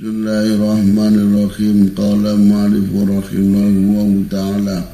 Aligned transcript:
Bismillahirrahmanirrahim. 0.00 1.92
Qala 1.92 2.32
ma'alif 2.32 2.88
rahimahullah 2.88 4.32
ta'ala 4.32 4.88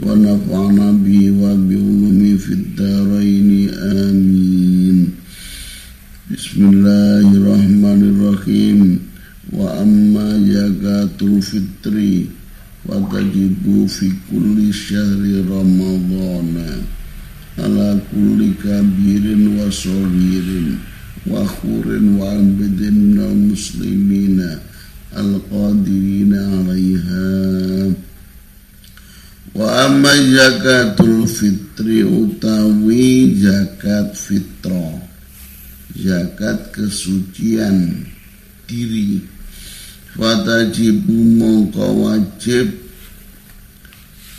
Wa 0.00 0.16
nafa'na 0.16 0.96
bihi 0.96 1.28
wa 1.36 1.52
bi'ulumi 1.60 2.40
fid 2.40 2.72
daraini 2.72 3.68
amin. 3.68 5.12
Bismillahirrahmanirrahim. 6.32 8.96
Wa 9.52 9.76
amma 9.76 10.40
jagatul 10.40 11.44
fitri 11.44 12.32
Wa 12.88 12.96
tajibu 13.12 13.84
fi 13.84 14.08
kulli 14.32 14.72
syahri 14.72 15.44
ramadana 15.44 16.80
Ala 17.60 18.00
kulli 18.08 18.56
kabirin 18.56 19.60
wa 19.60 19.68
sohirin 19.68 20.95
وخور 21.27 21.87
وعبد 22.17 22.81
من 22.81 23.19
المسلمين 23.19 24.39
القادرين 25.17 26.33
عليها 26.33 27.29
وأما 29.55 30.13
زكاة 30.15 30.95
الفطر 30.99 31.87
utawi 32.05 33.41
zakat 33.41 34.13
fitrah 34.13 35.01
zakat 35.97 36.69
kesucian 36.69 38.05
diri 38.69 39.25
fatajibu 40.13 41.09
mongko 41.41 41.85
wajib 42.05 42.69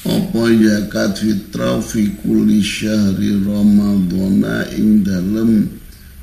apa 0.07 0.43
zakat 0.55 1.13
fitrah 1.19 1.83
fi 1.83 2.11
kulli 2.23 2.63
syahri 2.63 3.43
ramadhana 3.43 4.71
ing 4.75 5.03
dalem 5.03 5.76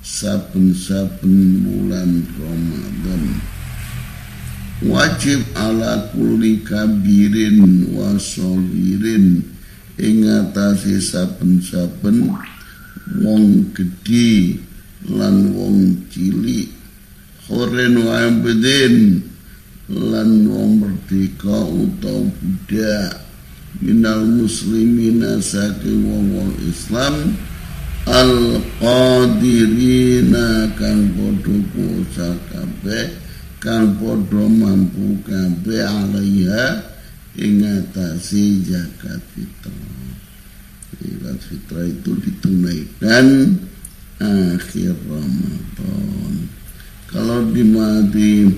saben-saben 0.05 1.65
bulan 1.65 2.29
Ramadan. 2.37 3.25
Wajib 4.85 5.41
ala 5.57 6.13
kulli 6.13 6.61
kabirin 6.61 7.89
wa 7.97 8.13
sagirin 8.21 9.41
ing 9.97 10.29
atase 10.29 11.01
saben-saben 11.01 12.37
wong 13.25 13.73
gedhe 13.73 14.61
lan 15.09 15.57
wong 15.57 16.05
cilik. 16.13 16.69
Khoren 17.49 18.05
wa 18.05 18.29
abdin 18.29 19.25
lan 19.89 20.53
wong 20.53 20.85
merdeka 20.85 21.65
utawa 21.65 22.29
budak. 22.29 23.25
Minal 23.81 24.23
muslimina 24.29 25.41
saking 25.43 26.07
wong-wong 26.07 26.53
Islam 26.63 27.35
al 28.05 28.61
qadirina 28.81 30.69
kang 30.77 31.09
padha 31.17 31.57
kuasa 31.73 32.29
kabeh 32.53 33.05
kang 33.65 33.97
padha 33.97 34.45
mampu 34.45 35.17
kabeh 35.25 35.81
alaiha 35.81 36.95
ing 37.41 37.65
zakat 38.63 39.23
fitrah. 39.35 40.13
Zakat 41.01 41.39
fitrah 41.43 41.85
itu 41.89 42.11
ditunaikan 42.23 43.59
akhir 44.21 44.95
Ramadan. 45.11 46.35
Kalau 47.11 47.47
dimati 47.51 48.51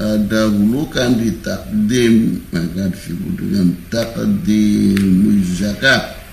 uh, 0.00 0.18
dahulu 0.26 0.86
kan 0.90 1.18
ditakdim 1.18 2.42
maka 2.50 2.90
disebut 2.90 3.34
dengan 3.42 3.68
takdim 3.90 5.42
zakat 5.56 6.25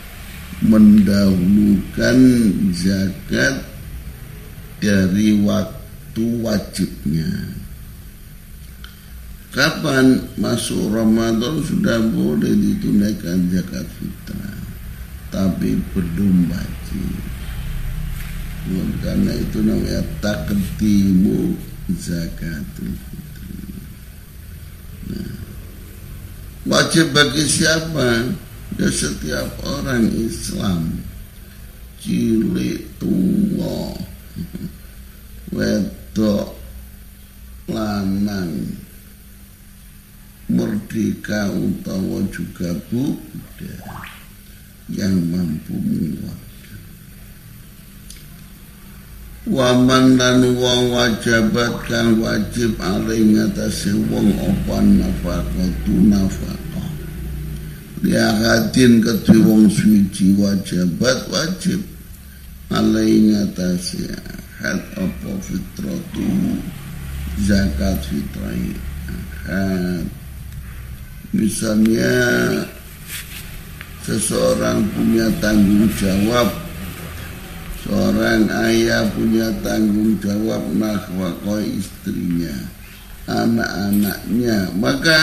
mendahulukan 0.64 2.18
zakat 2.72 3.68
dari 4.80 5.40
waktu 5.44 6.24
wajibnya. 6.40 7.32
Kapan 9.54 10.18
masuk 10.42 10.90
Ramadan 10.90 11.62
sudah 11.62 12.02
boleh 12.10 12.50
ditunaikan 12.58 13.54
zakat 13.54 13.86
fitrah, 14.02 14.60
tapi 15.30 15.78
belum 15.94 16.50
wajib. 16.50 17.14
Karena 19.04 19.36
itu 19.36 19.60
namanya 19.60 20.02
takdimu 20.24 21.54
zakatul 22.00 22.96
fitri. 22.96 23.68
Nah, 25.12 25.36
wajib 26.72 27.12
bagi 27.12 27.44
siapa? 27.44 28.32
Ya 28.78 28.90
setiap 28.90 29.50
orang 29.66 30.10
Islam. 30.14 31.04
Cilik 32.04 33.00
tua 33.00 33.96
wedok 35.54 36.52
lanang. 37.72 38.80
Merdeka 40.52 41.50
utawa 41.50 42.20
juga 42.30 42.76
buddha 42.92 43.76
yang 44.92 45.16
mampu 45.32 45.74
menguat 45.80 46.44
Waman 49.44 50.16
dan 50.16 50.40
wong 50.56 50.96
wajabat 50.96 51.84
kang 51.84 52.16
wajib 52.24 52.80
alai 52.80 53.28
ngatasi 53.28 53.92
wong 54.08 54.32
opan 54.40 55.04
nafakatu 55.04 56.00
nafak 56.08 56.73
liahatin 58.04 59.00
kedua 59.00 59.48
wong 59.48 59.72
suci 59.72 60.36
wajibat 60.36 61.32
wajib. 61.32 61.80
Alai 62.74 63.30
ngatasi 63.30 64.10
ahad 64.64 64.80
apa 64.98 65.32
fitratu 65.44 66.26
zakat 67.44 68.00
fitrai 68.08 68.72
ahad 69.46 70.08
misalnya 71.36 72.14
seseorang 74.08 74.88
punya 74.96 75.28
tanggung 75.44 75.92
jawab 76.00 76.50
seorang 77.84 78.48
ayah 78.72 79.04
punya 79.12 79.52
tanggung 79.60 80.16
jawab 80.24 80.64
nafkah 80.74 81.62
istrinya 81.62 82.56
anak-anaknya 83.28 84.72
maka 84.80 85.20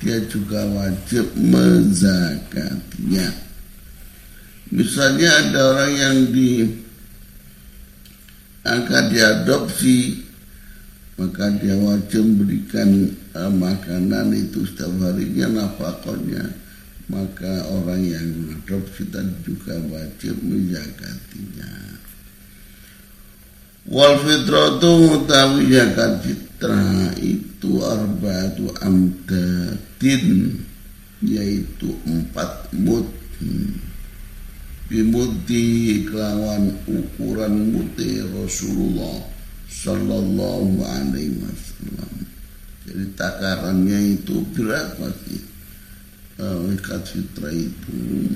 dia 0.00 0.16
juga 0.26 0.64
wajib 0.72 1.28
menzakatnya. 1.36 3.28
Misalnya 4.72 5.28
ada 5.28 5.60
orang 5.76 5.92
yang 5.92 6.18
di 6.32 6.50
diadopsi 9.10 10.24
maka 11.20 11.52
dia 11.60 11.76
wajib 11.76 12.24
memberikan 12.24 13.12
uh, 13.36 13.52
makanan 13.52 14.32
itu 14.32 14.64
setiap 14.64 14.88
harinya 15.04 15.68
nafkahnya 15.68 16.48
maka 17.10 17.66
orang 17.68 18.00
yang 18.06 18.24
mengadopsi 18.40 19.04
tadi 19.10 19.34
juga 19.42 19.74
wajib 19.90 20.38
menzakatinya. 20.40 21.98
Wal 23.90 24.14
fitratu 24.22 24.90
mutawi 25.10 25.74
zakat 25.74 26.22
fitrah 26.60 27.16
itu 27.16 27.80
arba'atu 27.80 28.68
amdad 28.84 29.80
muddin 30.00 30.56
yaitu 31.20 31.92
empat 32.08 32.72
mud. 32.72 33.04
Bimuddi 34.90 36.02
kelawan 36.10 36.74
ukuran 36.88 37.70
muti 37.70 38.18
Rasulullah 38.26 39.22
Sallallahu 39.70 40.82
Alaihi 40.82 41.38
Wasallam. 41.38 42.12
Jadi 42.84 43.04
takarannya 43.14 44.18
itu 44.18 44.42
berapa 44.50 45.14
sih 45.24 45.40
uh, 46.42 46.74
ikat 46.74 47.06
fitrah 47.06 47.54
itu 47.54 48.34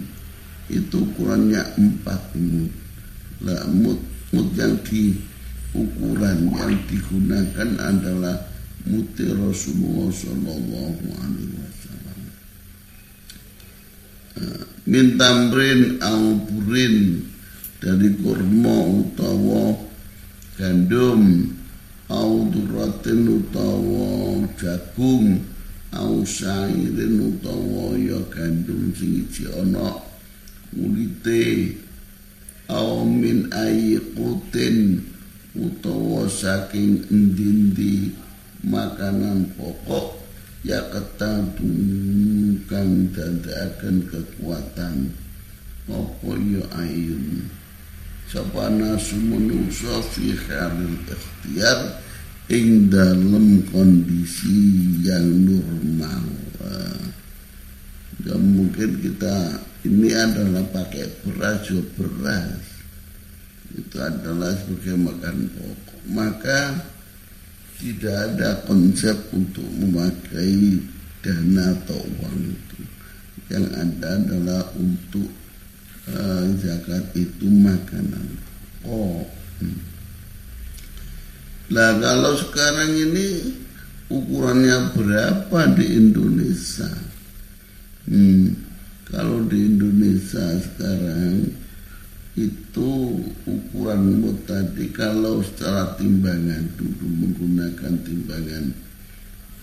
itu 0.71 0.95
ukurannya 0.95 1.65
empat 1.75 2.23
mud. 2.39 2.71
Lah 3.43 3.67
mud 3.67 3.99
mud 4.31 4.49
yang 4.55 4.79
di 4.87 5.19
ukuran 5.75 6.55
yang 6.55 6.75
digunakan 6.87 7.69
adalah 7.83 8.39
muti 8.87 9.27
Rasulullah 9.27 10.09
Sallallahu 10.15 11.05
Alaihi 11.19 11.55
Wasallam. 11.59 12.19
Eh, 14.39 14.63
min 14.87 15.19
tamrin 15.19 15.99
dari 17.85 18.09
kurma 18.17 18.77
utawa 19.05 19.77
gandum 20.57 21.53
au 22.09 22.49
duratin 22.49 23.45
utawa 23.45 24.41
jagung 24.57 25.43
au 25.93 26.25
sairin 26.25 27.35
utawa 27.35 27.93
ya 28.01 28.19
gandum 28.33 28.89
sing 28.97 29.29
iki 29.29 29.45
ana 29.53 30.01
ulite 30.73 31.77
au 32.73 33.05
min 33.05 33.53
ayiqutin 33.53 35.05
utawa 35.55 36.27
saking 36.27 37.07
endi-endi 37.11 38.11
makanan 38.67 39.47
pokok 39.55 40.19
ya 40.67 40.83
ketandungkan 40.91 43.15
akan 43.15 43.97
kekuatan. 44.11 45.15
Apa 45.85 46.33
ya 46.41 46.65
ayun? 46.81 47.45
Sapa 48.25 48.73
nasu 48.73 49.21
manusa 49.21 50.01
fi 50.01 50.33
ikhtiar 50.33 52.01
ing 52.49 52.89
dalam 52.89 53.61
kondisi 53.69 54.57
yang 55.05 55.45
normal. 55.45 56.25
Ya 58.25 58.41
mungkin 58.41 59.05
kita 59.05 59.61
ini 59.85 60.17
adalah 60.17 60.65
pakai 60.73 61.05
beras 61.21 61.69
ya 61.69 61.85
beras 61.93 62.74
itu 63.75 63.97
adalah 63.99 64.55
sebagai 64.55 64.95
makan 64.95 65.51
pokok. 65.51 66.01
Maka 66.15 66.61
tidak 67.83 68.17
ada 68.31 68.63
konsep 68.71 69.17
untuk 69.35 69.67
memakai 69.77 70.79
dana 71.21 71.75
atau 71.75 71.99
uang 71.99 72.39
itu. 72.55 72.81
Yang 73.51 73.67
ada 73.77 74.09
adalah 74.23 74.63
untuk 74.79 75.29
uh, 76.15 76.45
zakat 76.63 77.05
itu 77.19 77.47
makanan. 77.51 78.39
Oh. 78.87 79.27
Hmm. 79.59 79.81
Nah 81.73 81.97
kalau 81.99 82.37
sekarang 82.39 82.93
ini 82.95 83.57
ukurannya 84.13 84.95
berapa 84.95 85.61
di 85.75 85.87
Indonesia? 85.99 86.93
Hmm, 88.05 88.53
kalau 89.09 89.49
di 89.49 89.65
Indonesia 89.73 90.45
sekarang 90.61 91.64
itu 92.35 92.91
ukuran 93.47 94.19
tadi. 94.43 94.91
Kalau 94.91 95.39
secara 95.39 95.95
timbangan 95.95 96.67
dulu 96.75 97.07
menggunakan 97.07 97.95
timbangan 98.03 98.65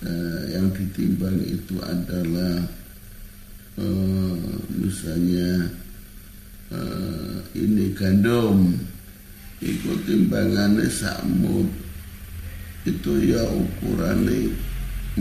eh, 0.08 0.42
yang 0.56 0.72
ditimbang 0.72 1.36
itu 1.44 1.76
adalah 1.84 2.64
eh, 3.76 4.56
misalnya 4.72 5.68
eh, 6.72 7.36
ini 7.60 7.92
gandum. 7.92 8.80
Ikut 9.62 10.10
timbangannya 10.10 10.90
samut 10.90 11.70
itu 12.82 13.12
ya 13.30 13.46
ukurannya 13.46 14.58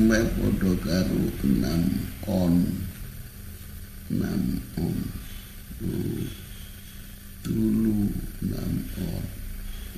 me 0.01 0.21
podo 0.39 0.73
karo 0.81 1.21
6 1.45 2.25
on. 2.25 2.55
6 4.09 4.81
on 4.81 4.97
dulu 7.47 8.09
6 8.45 9.05
on 9.05 9.25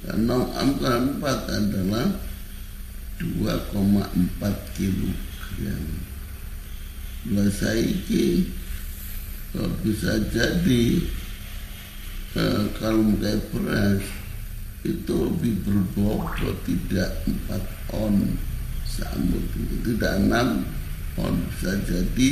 karena 0.03 0.37
angka 0.59 0.93
4 1.23 1.59
adalah 1.63 2.07
2,4 3.23 4.75
kilogram. 4.75 5.87
Bahasa 7.23 7.79
iki 7.79 8.51
bisa 9.87 10.19
jadi 10.35 10.85
eh, 12.35 12.65
kalau 12.83 13.15
kayak 13.23 13.47
beras 13.55 14.03
itu 14.83 15.15
lebih 15.15 15.55
berbobot 15.63 16.57
tidak 16.67 17.23
empat 17.23 17.63
on 17.95 18.35
samut 18.83 19.45
tidak 19.87 20.19
enam 20.19 20.67
on 21.15 21.47
bisa 21.55 21.79
jadi 21.87 22.31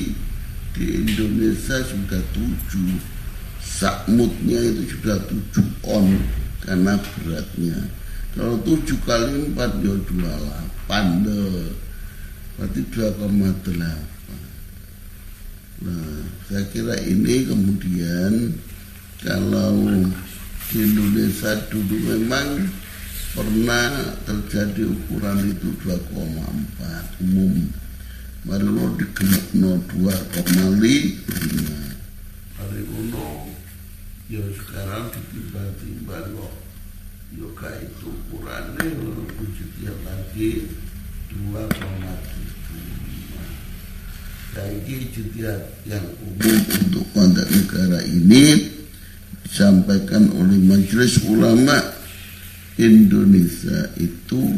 di 0.74 0.84
Indonesia 1.06 1.78
sudah 1.86 2.22
tujuh 2.34 3.19
sakmutnya 3.60 4.60
itu 4.60 4.96
sudah 4.96 5.16
tujuh 5.28 5.66
on 5.88 6.20
karena 6.64 6.96
beratnya. 6.96 7.78
Kalau 8.36 8.56
tujuh 8.62 8.98
kali 9.04 9.50
empat 9.50 9.82
ya 9.82 9.94
dua 10.06 10.32
delapan 10.38 11.04
deh 11.26 11.72
berarti 12.56 12.80
dua 12.94 13.08
koma 13.18 13.50
delapan. 13.66 14.40
Nah 15.80 16.24
saya 16.46 16.64
kira 16.70 16.94
ini 17.04 17.48
kemudian 17.48 18.54
kalau 19.20 19.76
di 20.70 20.76
Indonesia 20.78 21.52
dulu 21.68 21.96
memang 22.14 22.70
pernah 23.30 24.14
terjadi 24.26 24.90
ukuran 24.90 25.50
itu 25.50 25.70
2,4 25.86 27.26
umum. 27.26 27.54
Lo 28.46 28.86
dikenal 28.96 29.76
2,5 29.92 30.80
hari 32.56 32.82
uno 32.88 33.49
ya 34.30 34.38
sekarang 34.54 35.10
ditimbang-timbang 35.10 36.38
kok 36.38 36.54
ya 37.34 37.50
itu 37.82 38.14
ukurannya 38.14 38.86
tiap 39.74 39.98
lagi 40.06 40.70
2,75 41.34 41.66
nah 44.54 44.66
ini 44.70 45.10
yang 45.82 46.06
umum 46.22 46.62
untuk 46.62 47.06
konteks 47.10 47.50
negara 47.50 47.98
ini 48.06 48.70
disampaikan 49.42 50.30
oleh 50.38 50.62
Majelis 50.62 51.26
Ulama 51.26 51.90
Indonesia 52.78 53.90
itu 53.98 54.54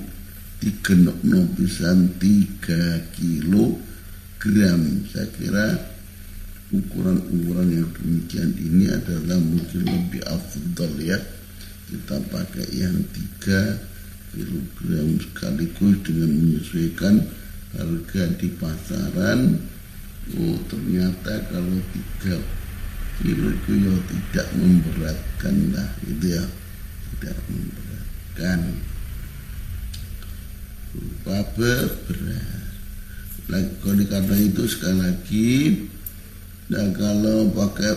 digenok 0.60 1.16
nobisan 1.24 2.12
3 2.20 3.08
kilogram 3.16 4.80
saya 5.08 5.32
kira 5.32 5.91
ukuran-ukuran 6.72 7.68
yang 7.68 7.88
demikian 8.00 8.50
ini 8.56 8.88
adalah 8.88 9.36
mungkin 9.36 9.84
lebih 9.84 10.24
afdal 10.24 10.92
ya. 10.98 11.20
Kita 11.92 12.16
pakai 12.32 12.66
yang 12.72 12.96
3 13.44 13.76
kilogram 14.32 15.08
sekaligus 15.20 16.00
dengan 16.08 16.32
menyesuaikan 16.32 17.14
harga 17.76 18.22
di 18.40 18.48
pasaran. 18.56 19.60
Oh 20.32 20.56
ternyata 20.72 21.44
kalau 21.52 21.76
3 22.24 22.40
itu 23.22 23.72
ya 23.76 23.94
tidak 24.08 24.48
memberatkan 24.56 25.54
lah 25.76 25.88
itu 26.08 26.26
ya. 26.32 26.44
Tidak 27.12 27.36
memberatkan. 27.52 28.60
Rupa 30.96 31.36
berat. 31.52 31.92
Lagi 33.52 33.68
kalau 33.84 33.96
dikata 34.00 34.34
itu 34.40 34.64
sekali 34.64 34.96
lagi 35.04 35.50
dan 36.72 36.96
kalau 36.96 37.52
pakai 37.52 37.92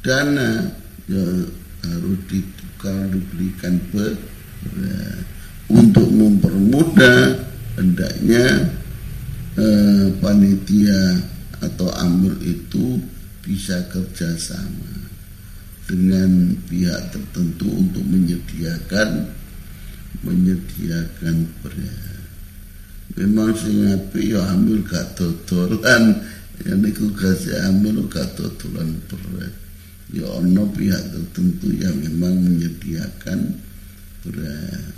dana 0.00 0.72
ya 1.04 1.24
harus 1.84 2.18
ditukar 2.32 3.12
diberikan 3.12 3.76
berat 3.92 4.16
untuk 5.68 6.08
mempermudah 6.08 7.36
hendaknya 7.76 8.72
eh, 9.60 10.08
panitia 10.24 11.20
atau 11.60 11.92
amil 12.00 12.32
itu 12.40 12.96
bisa 13.44 13.84
kerjasama 13.92 15.12
dengan 15.84 16.56
pihak 16.72 17.12
tertentu 17.12 17.68
untuk 17.68 18.04
menyediakan 18.08 19.28
menyediakan 20.22 21.50
beras. 21.60 22.12
Memang 23.12 23.52
sing 23.52 23.92
api 23.92 24.32
ya 24.32 24.40
ambil 24.56 24.80
gak 24.88 25.20
dodolan, 25.20 26.24
ya 26.60 26.76
niku 26.76 27.08
kasih 27.16 27.56
ambil 27.72 28.04
gak 28.12 28.36
dodolan 28.36 29.00
beras. 29.08 29.54
Ya 30.12 30.28
ono 30.28 30.68
pihak 30.68 31.08
tertentu 31.08 31.72
yang 31.72 31.96
memang 31.96 32.36
menyediakan 32.36 33.56
beras. 34.26 34.96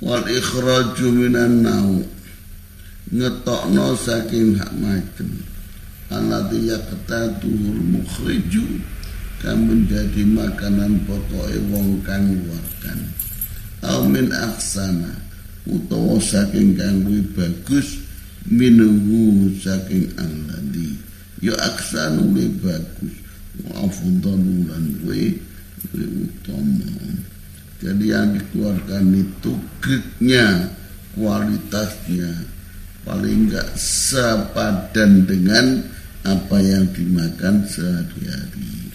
Wal 0.00 0.24
ikhraju 0.28 1.06
minan 1.12 1.64
nau 1.64 2.04
ngetokno 3.10 3.98
saking 3.98 4.56
hak 4.56 4.72
macem 4.78 5.42
alladhi 6.10 6.70
yaqtatuhul 6.70 7.82
mukhriju 7.98 8.66
kan 9.40 9.56
menjadi 9.56 10.22
makanan 10.24 11.00
pokok 11.08 11.48
wong 11.72 12.02
kang 12.04 12.38
warkan 12.46 13.00
au 13.86 14.04
min 14.06 14.28
aksana 14.30 15.16
utawa 15.64 16.20
saking 16.20 16.76
kang 16.76 17.02
bagus 17.32 17.99
minuhu 18.48 19.52
saking 19.60 20.08
alladhi 20.16 20.96
ya 21.44 21.52
aksanu 21.60 22.32
le 22.32 22.48
bagus 22.60 23.14
wa 23.66 23.84
afdalu 23.84 24.68
lan 24.68 24.84
we 25.04 25.36
utama 25.96 26.92
jadi 27.80 28.04
yang 28.12 28.36
dikeluarkan 28.36 29.04
itu 29.16 29.52
gritnya 29.80 30.68
kualitasnya 31.16 32.32
paling 33.08 33.48
enggak 33.48 33.68
sepadan 33.80 35.24
dengan 35.24 35.80
apa 36.28 36.60
yang 36.60 36.84
dimakan 36.92 37.64
sehari-hari. 37.64 38.92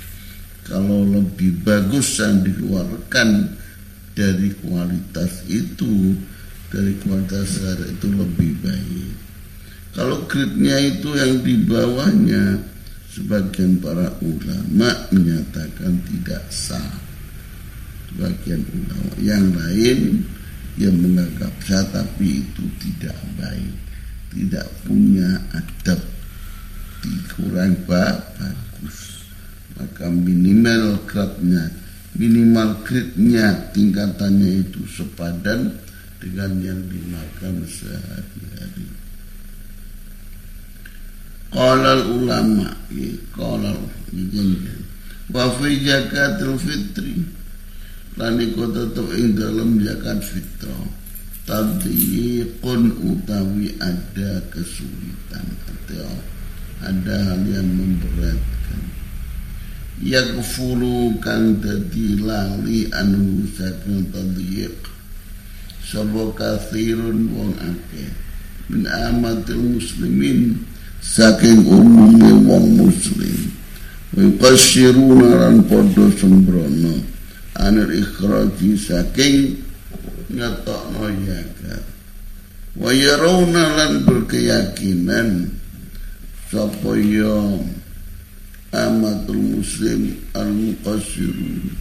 Kalau 0.65 1.05
lebih 1.05 1.61
bagus 1.65 2.21
yang 2.21 2.41
dikeluarkan 2.45 3.53
dari 4.13 4.53
kualitas 4.61 5.45
itu, 5.49 6.17
dari 6.69 6.93
kualitas 7.01 7.57
sehari 7.57 7.93
itu 7.93 8.07
lebih 8.13 8.51
baik. 8.61 9.24
Kalau 9.95 10.27
gridnya 10.27 10.75
itu 10.83 11.07
yang 11.15 11.39
di 11.39 11.55
bawahnya, 11.63 12.59
sebagian 13.15 13.79
para 13.79 14.11
ulama 14.19 14.91
menyatakan 15.15 15.95
tidak 16.11 16.43
sah. 16.51 16.99
Sebagian 18.11 18.61
ulama 18.75 19.11
yang 19.23 19.45
lain 19.55 20.27
yang 20.75 20.95
menganggap 20.99 21.51
sah 21.63 21.87
tapi 21.95 22.43
itu 22.43 22.63
tidak 22.83 23.15
baik, 23.39 23.75
tidak 24.35 24.67
punya 24.83 25.39
adab 25.55 26.03
kurang 27.35 27.75
bagus 27.85 29.15
maka 29.75 30.07
minimal 30.07 31.03
grade 31.03 31.67
minimal 32.15 32.79
grade 32.87 33.11
tingkatannya 33.75 34.63
itu 34.63 34.81
sepadan 34.87 35.75
dengan 36.23 36.51
yang 36.63 36.79
dimakan 36.87 37.67
sehari-hari. 37.67 38.87
Qala 41.53 42.05
ulama, 42.09 42.73
qala 43.35 43.71
janjian. 44.13 44.81
Wa 45.29 45.49
fi 45.57 45.81
zakatul 45.81 46.61
fitri 46.61 47.25
lan 48.15 48.39
iku 48.39 48.69
tetep 48.71 49.07
ing 49.17 49.35
dalam 49.35 49.81
zakat 49.81 50.21
fitrah. 50.23 50.85
Tadyiqun 51.45 52.97
utawi 53.05 53.77
ada 53.77 54.41
kesulitan 54.49 55.45
atau 55.69 56.09
ada 56.81 57.15
hal 57.21 57.41
yang 57.45 57.69
memberatkan. 57.69 58.81
Yakfulu 60.01 61.21
kang 61.21 61.61
dadi 61.61 62.17
lali 62.17 62.89
anu 62.89 63.45
saking 63.53 64.09
tadyiq. 64.09 64.73
Sapa 65.85 66.33
kathirun 66.33 67.29
wong 67.29 67.53
akeh 67.61 68.09
min 68.73 68.89
amatil 68.89 69.77
muslimin 69.77 70.65
saking 71.05 71.61
umumnya 71.69 72.33
wong 72.41 72.81
muslim 72.81 73.53
Yuqassiruna 74.15 75.27
lan 75.43 75.55
podo 75.67 76.07
sembrono 76.15 77.03
anil 77.59 77.91
ikhraji 77.99 78.79
saking 78.79 79.59
ngetokno 80.31 81.07
zakat 81.27 81.83
wa 82.79 82.89
lan 82.89 83.91
berkeyakinan 84.07 85.51
sapa 86.47 86.95
ya 86.95 87.59
amatul 88.71 89.59
muslim 89.59 90.15
al 90.31 90.51
muqassirun 90.51 91.75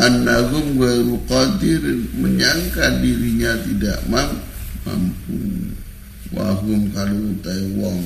annahum 0.00 0.80
ghairu 0.80 1.16
qadirin 1.28 2.00
menyangka 2.16 2.98
dirinya 3.00 3.60
tidak 3.60 4.00
mampu 4.08 5.36
wahum 6.34 6.90
kalau 6.90 7.32
utai 7.32 7.62
wong 7.78 8.02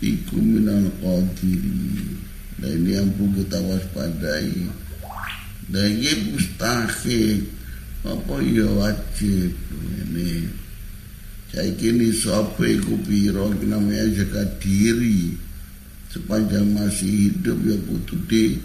iku 0.00 0.38
minal 0.38 0.86
qadiri. 1.02 2.16
Dan 2.54 2.70
ini 2.80 2.90
yang 2.96 3.10
perlu 3.18 3.42
kita 3.42 3.58
waspadai. 3.60 4.70
Dan 5.68 5.88
ini 5.98 6.12
mustahil. 6.32 7.50
Apa 8.04 8.34
ya 8.44 8.68
wajib? 8.78 9.50
Ini. 9.74 10.46
Saya 11.50 11.70
kini 11.78 12.10
sampai 12.10 12.78
iku 12.78 12.94
piro 13.06 13.50
namanya 13.62 14.10
jaga 14.10 14.42
diri. 14.58 15.34
Sepanjang 16.10 16.70
masih 16.74 17.30
hidup 17.30 17.58
ya 17.66 17.76
butuh 17.90 18.20
di 18.30 18.58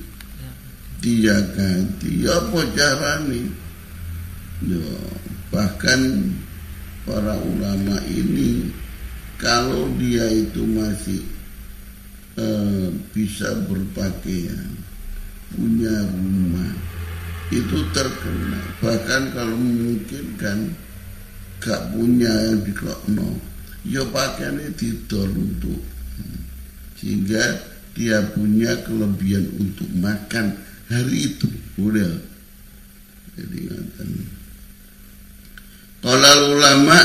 dijaga. 1.02 1.86
Ya 2.06 2.34
apa 2.36 2.60
caranya 2.76 3.42
ya 4.66 4.86
bahkan 5.50 6.34
para 7.08 7.36
ulama 7.40 8.00
ini 8.10 8.72
kalau 9.40 9.88
dia 9.96 10.28
itu 10.36 10.68
masih 10.68 11.24
uh, 12.36 12.92
bisa 13.16 13.56
berpakaian, 13.72 14.68
punya 15.56 15.96
rumah, 16.12 16.76
itu 17.48 17.78
terkena. 17.96 18.60
Bahkan 18.84 19.22
kalau 19.32 19.56
mungkin 19.56 20.26
kan 20.36 20.60
gak 21.64 21.96
punya 21.96 22.32
yang 22.52 22.60
dikelokno, 22.68 23.40
ya 23.88 24.04
pakaiannya 24.12 24.76
didol 24.76 25.32
untuk 25.32 25.80
sehingga 27.00 27.64
dia 27.96 28.20
punya 28.36 28.76
kelebihan 28.84 29.48
untuk 29.56 29.88
makan. 30.04 30.52
Hari 30.92 31.32
itu 31.32 31.48
udah 31.80 32.12
jadi 33.40 33.58
ngatakan 33.72 34.39
kalau 36.00 36.56
ulama 36.56 37.00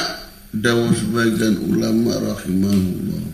Dawa 0.54 0.86
sebagian 0.94 1.58
ulama 1.66 2.14
rahimahullah 2.14 3.26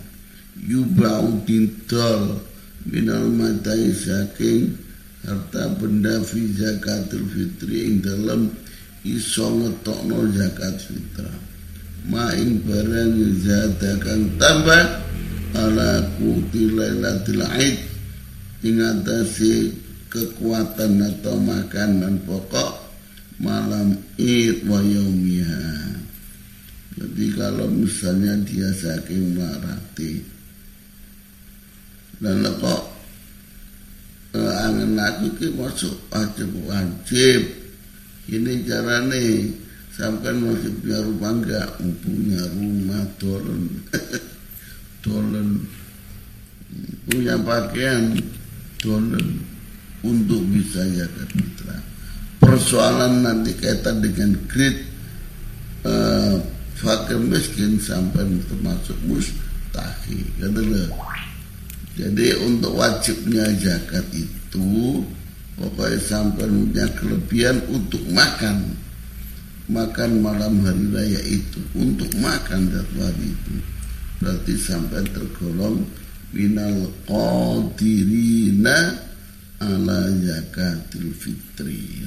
Yuba'u 0.64 1.44
dintal 1.44 2.40
Minal 2.88 3.28
matai 3.28 3.92
saking 3.92 4.72
Harta 5.20 5.68
benda 5.76 6.24
fi 6.24 6.48
zakatul 6.56 7.28
fitri 7.28 7.92
Yang 7.92 7.96
dalam 8.08 8.40
iso 9.04 9.48
ngetokno 9.48 10.28
zakat 10.32 10.76
fitrah. 10.80 11.38
Ma'in 12.08 12.64
barang 12.64 13.20
zatakan 13.44 14.40
tambah 14.40 14.84
Ala 15.60 16.08
kuti 16.16 16.72
laylatil 16.72 17.44
aid 17.44 17.76
Ingatasi 18.64 19.76
kekuatan 20.08 21.04
atau 21.04 21.36
makanan 21.36 22.24
pokok 22.24 22.80
malam 23.40 23.99
id 24.20 24.68
wa 24.68 24.84
yaumiha. 24.84 25.96
Jadi 27.00 27.24
kalau 27.32 27.64
misalnya 27.72 28.36
dia 28.44 28.68
saking 28.76 29.32
marati 29.32 30.20
dan 32.20 32.44
kok 32.60 32.82
eh, 34.36 34.54
angin 34.68 35.00
aku 35.00 35.32
ki 35.40 35.56
masuk 35.56 35.96
wajib 36.12 36.52
wajib. 36.68 37.40
Ini 38.28 38.62
carane 38.68 39.56
sampai 39.96 40.36
masih 40.36 40.70
punya 40.84 41.00
rumah 41.00 41.32
enggak 41.40 41.68
punya 42.04 42.42
rumah 42.52 43.02
dolen. 43.16 43.62
Dolen. 45.00 45.64
Punya 47.08 47.40
pakaian 47.40 48.12
dolen. 48.84 49.40
Untuk 50.04 50.44
bisa 50.52 50.84
jaga 50.84 51.24
mitra 51.32 51.89
persoalan 52.50 53.22
nanti 53.22 53.54
kaitan 53.54 54.02
dengan 54.02 54.34
grade 54.50 54.82
uh, 55.86 56.36
fakir 56.74 57.20
miskin 57.22 57.78
sampai 57.78 58.26
termasuk 58.50 58.98
mustahil 59.06 60.24
gitu 60.42 60.90
jadi 62.00 62.38
untuk 62.46 62.80
wajibnya 62.80 63.44
zakat 63.60 64.06
itu 64.16 65.04
pokoknya 65.60 66.00
sampai 66.00 66.48
punya 66.48 66.86
kelebihan 66.96 67.60
untuk 67.68 68.00
makan. 68.08 68.72
Makan 69.70 70.18
malam 70.18 70.66
hari 70.66 70.86
raya 70.90 71.20
itu 71.30 71.60
untuk 71.78 72.10
makan 72.18 72.72
satu 72.74 72.96
hari 73.04 73.30
itu. 73.30 73.54
Berarti 74.18 74.54
sampai 74.58 75.04
tergolong 75.14 75.86
minal 76.32 76.90
qadirina 77.06 78.96
ala 79.60 80.08
zakatil 80.24 81.12
fitri 81.14 82.04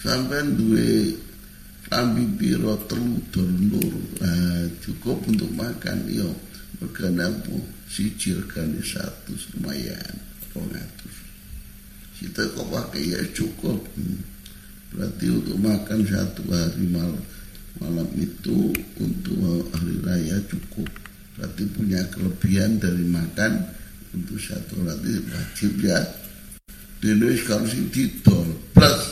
sampai 0.00 0.44
duwe 0.54 1.16
lambi 1.88 2.24
piro 2.36 2.76
telu 2.86 3.84
nah, 4.20 4.64
cukup 4.84 5.18
untuk 5.26 5.50
makan 5.56 6.04
yo 6.12 6.30
mergane 6.78 7.24
apa 7.24 7.56
siji 7.88 8.36
regane 8.36 8.84
satu 8.84 9.32
lumayan 9.56 10.14
rongatus 10.52 11.26
kita 12.16 12.48
kok 12.56 12.68
pakai 12.72 13.12
ya 13.12 13.20
cukup. 13.36 13.76
Hmm. 13.92 14.20
berarti 14.96 15.28
untuk 15.28 15.58
makan 15.60 16.00
satu 16.08 16.42
hari 16.48 16.88
malam 16.88 17.20
malam 17.76 18.08
itu 18.16 18.72
untuk 18.96 19.68
hari 19.76 20.00
raya 20.00 20.40
cukup. 20.48 20.88
Berarti 21.36 21.68
punya 21.76 22.00
kelebihan 22.08 22.80
dari 22.80 23.04
makan 23.04 23.60
untuk 24.16 24.40
satu 24.40 24.80
nanti 24.80 25.20
wajib 25.28 25.72
ya. 25.84 26.00
Di 27.04 27.12
Indonesia 27.12 27.60
harus 27.60 27.76
ditol 27.92 28.56
plus. 28.72 29.02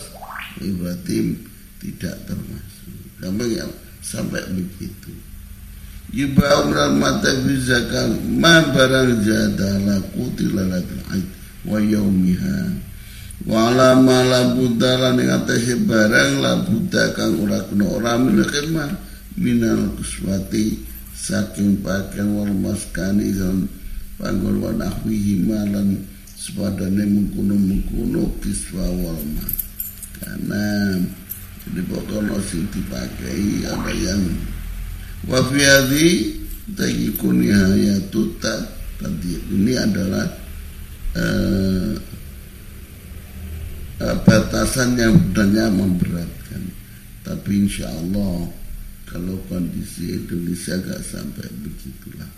Berarti 0.58 1.36
tidak 1.84 2.16
termasuk. 2.24 2.96
Sampai 3.20 3.52
ya, 3.52 3.66
sampai 4.00 4.40
begitu. 4.56 5.12
Yubau 6.14 6.70
minal 6.70 6.94
mata 6.96 7.32
zakat 7.64 8.06
ma 8.38 8.62
barang 8.70 9.24
jadalah 9.24 10.00
kutilalatul 10.14 11.04
aid 11.12 11.26
wa 11.66 11.78
yaumiha. 11.82 12.58
Wa 13.44 13.74
ala 13.74 13.98
ma 13.98 14.22
la 14.22 14.40
buddha 14.54 14.94
lan 14.94 15.20
ing 15.20 15.28
atase 15.28 15.74
barang 15.84 16.38
la 16.38 16.64
buddha 16.64 17.12
kang 17.18 17.34
ora 17.42 17.60
kena 17.66 17.84
ora 17.90 18.14
minal 18.16 18.94
minal 19.34 19.90
kuswati 19.98 20.78
saking 21.12 21.82
pakaian 21.82 22.30
wal 22.36 22.52
maskani 22.52 23.34
dan 23.34 23.66
panggon 24.24 24.56
wa 24.64 24.72
nahwihi 24.72 25.44
malan 25.44 26.00
sepadane 26.32 27.04
mengkuno-mengkuno 27.04 28.32
kiswa 28.40 28.88
wal 29.04 29.20
karena 30.24 30.64
jadi 31.68 31.80
pokoknya 31.92 32.40
sing 32.48 32.64
dipakai 32.72 33.68
ada 33.68 33.92
yang 33.92 34.24
wa 35.28 35.44
fi 35.44 35.60
hadhi 35.60 36.08
tayikun 36.72 37.44
tuta 38.08 38.64
tadi 38.96 39.36
ini 39.52 39.76
adalah 39.76 40.24
uh, 41.20 41.92
uh, 44.00 44.16
batasan 44.24 44.96
yang 44.96 45.14
sebenarnya 45.20 45.68
memberatkan. 45.68 46.62
Tapi 47.24 47.68
insya 47.68 47.88
Allah 47.88 48.48
kalau 49.08 49.36
kondisi 49.48 50.12
Indonesia 50.12 50.76
gak 50.80 51.00
sampai 51.04 51.48
begitulah 51.60 52.28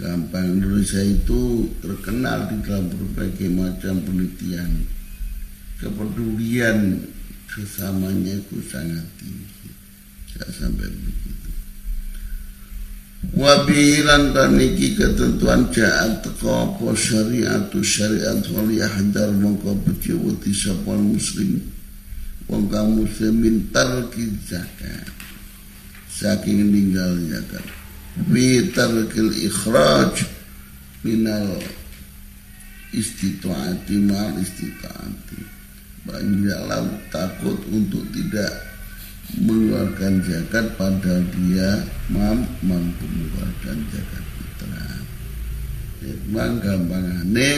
gampang 0.00 0.56
Indonesia 0.56 1.04
itu 1.04 1.68
terkenal 1.84 2.48
di 2.48 2.56
dalam 2.64 2.88
berbagai 2.88 3.52
macam 3.52 4.00
penelitian. 4.00 4.88
Kepedulian 5.76 7.04
sesamanya 7.52 8.40
itu 8.40 8.64
sangat 8.64 9.04
tinggi. 9.20 9.68
Tidak 10.32 10.50
sampai 10.56 10.88
begitu. 10.88 11.48
Wabilan 13.36 14.32
kaniki 14.32 14.96
ketentuan 14.96 15.68
jaat 15.68 16.24
teko 16.24 16.48
apa 16.48 16.96
syariatu 16.96 17.84
syariat 17.84 18.40
wali 18.56 18.80
ahdar 18.80 19.36
mongko 19.36 19.76
peciwati 19.84 20.56
sapal 20.56 20.96
muslim. 20.96 21.60
Wong 22.48 22.72
kang 22.72 22.96
muslimin 22.96 23.68
tarki 23.68 24.32
saking 26.08 26.72
ninggal 26.72 27.12
zakat 27.28 27.79
bi 28.30 28.70
tarkil 28.74 29.30
ikhraj 29.34 30.26
minal 31.06 31.60
istitaati 32.90 33.94
mal 34.02 34.34
istitaati 34.40 35.60
banyak 36.04 36.60
takut 37.12 37.60
untuk 37.70 38.02
tidak 38.10 38.70
mengeluarkan 39.38 40.24
zakat 40.26 40.66
pada 40.74 41.22
dia 41.36 41.86
mampu 42.10 42.66
mengeluarkan 42.66 43.78
zakat 43.94 44.24
fitrah. 44.34 44.98
Memang 46.00 46.58
gampangane 46.58 47.52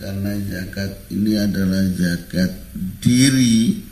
karena 0.00 0.32
zakat 0.48 0.90
ini 1.12 1.36
adalah 1.36 1.84
zakat 1.92 2.50
diri 3.04 3.84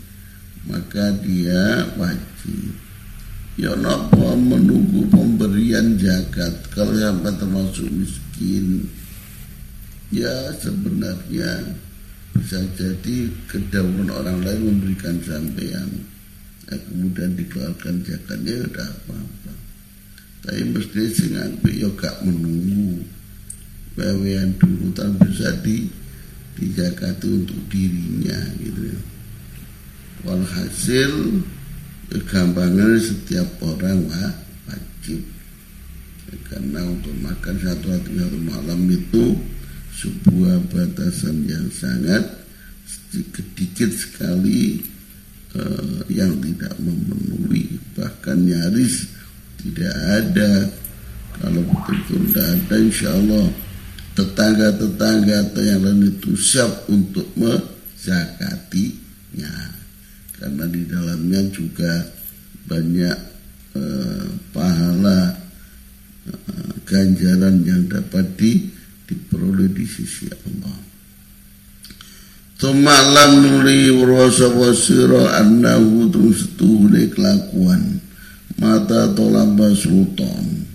maka 0.66 1.14
dia 1.20 1.84
wajib. 2.00 2.87
Ya 3.58 3.74
nopo 3.74 4.38
menunggu 4.38 5.10
pemberian 5.10 5.98
zakat. 5.98 6.70
Kalau 6.70 6.94
yang 6.94 7.18
termasuk 7.26 7.90
miskin 7.90 8.86
ya 10.14 10.54
sebenarnya 10.62 11.74
bisa 12.38 12.62
jadi 12.78 13.16
kedahuluan 13.50 14.14
orang 14.14 14.38
lain 14.46 14.62
memberikan 14.62 15.18
sampean. 15.26 16.06
Nah, 16.70 16.78
kemudian 16.86 17.34
dikeluarkan 17.34 18.06
zakatnya 18.06 18.62
udah 18.70 18.88
apa-apa. 18.94 19.52
Tapi 20.46 20.62
mesti 20.70 21.02
sing 21.10 21.34
apik 21.34 21.74
ya 21.74 21.90
gak 21.98 22.22
menunggu. 22.22 23.02
Wewean 23.98 24.54
dulu 24.62 24.94
tapi 24.94 25.18
bisa 25.26 25.50
di 25.66 25.90
dijakati 26.54 27.26
untuk 27.26 27.58
dirinya 27.66 28.38
gitu 28.62 28.94
ya. 28.94 29.00
Walhasil 30.22 31.42
gampangan 32.08 32.96
setiap 32.96 33.44
orang 33.60 34.08
wajib. 34.08 35.20
Karena 36.48 36.80
untuk 36.84 37.12
makan 37.24 37.56
satu 37.60 37.88
hari 37.88 38.12
satu 38.20 38.38
malam 38.44 38.80
itu 38.88 39.36
sebuah 39.96 40.60
batasan 40.68 41.48
yang 41.48 41.72
sangat 41.72 42.44
sedikit 42.84 43.88
sekali 43.92 44.84
uh, 45.56 46.04
yang 46.12 46.36
tidak 46.44 46.76
memenuhi. 46.80 47.80
Bahkan 47.96 48.44
nyaris 48.44 49.08
tidak 49.60 49.94
ada. 49.96 50.68
Kalau 51.38 51.62
betul-betul 51.64 52.18
tidak 52.28 52.48
ada 52.60 52.76
insya 52.82 53.14
Allah 53.14 53.46
tetangga-tetangga 54.18 55.46
atau 55.46 55.62
yang 55.62 55.86
lain 55.86 56.10
itu 56.10 56.34
siap 56.34 56.90
untuk 56.90 57.30
menzakatinya 57.38 59.77
karena 60.38 60.64
di 60.70 60.82
dalamnya 60.86 61.42
juga 61.50 61.92
banyak 62.70 63.16
uh, 63.74 64.26
pahala 64.54 65.34
uh, 66.30 66.72
ganjaran 66.86 67.60
yang 67.66 67.84
dapat 67.90 68.24
di 68.38 68.78
diperoleh 69.08 69.72
di 69.72 69.84
sisi 69.88 70.28
Allah. 70.28 70.76
Tumalam 72.58 73.38
nuli 73.38 73.88
rasa 74.02 74.50
wasira 74.50 75.40
annahu 75.40 76.10
tustuhule 76.10 77.08
kelakuan. 77.14 78.02
Mata 78.58 79.14
tolamba 79.14 79.70
sultan. 79.78 80.66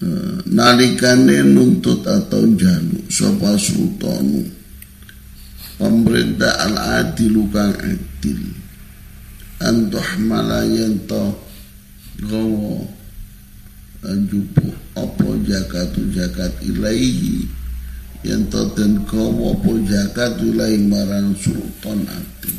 E, 0.00 0.08
nalikane 0.48 1.44
nuntut 1.44 2.00
atau 2.00 2.48
jaluk 2.56 3.04
sapa 3.12 3.60
sultanu. 3.60 4.48
Pemerintah 5.76 6.64
al 6.64 7.04
adil 7.04 7.44
kang 7.52 7.76
adil 7.76 8.65
antuh 9.60 10.08
malayan 10.20 11.00
to 11.08 11.32
gawa 12.20 12.84
anjupu 14.04 14.72
apa 14.96 15.28
zakatu 15.44 16.00
zakat 16.12 16.52
ilaihi. 16.64 17.48
Yang 18.24 18.42
toten 18.50 19.06
kau 19.06 19.54
apa 19.54 19.72
zakat 19.86 20.42
ilaihi 20.42 20.82
marang 20.88 21.36
sultan 21.38 22.02
ati. 22.10 22.54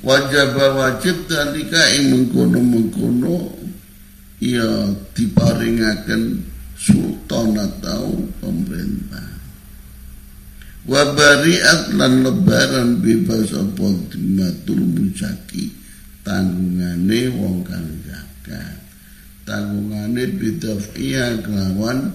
Wajib 0.00 0.56
wajib 0.56 1.16
dalika 1.28 1.80
ing 1.96 2.12
mengkono-mengkono 2.12 3.52
ya 4.40 4.88
diparingaken 5.16 6.44
sultan 6.76 7.56
atau 7.56 8.20
pemerintah. 8.40 9.28
Wabariat 10.88 11.92
lan 11.92 12.24
lebaran 12.24 13.04
bebas 13.04 13.52
apa 13.52 13.88
dimatul 14.08 14.80
mujaki 14.80 15.79
tanggungane 16.30 17.20
wong 17.34 17.66
kang 17.66 17.90
zakat. 18.06 18.78
Tanggungannya 19.42 20.30
bidafiyah 20.38 21.42
kelawan 21.42 22.14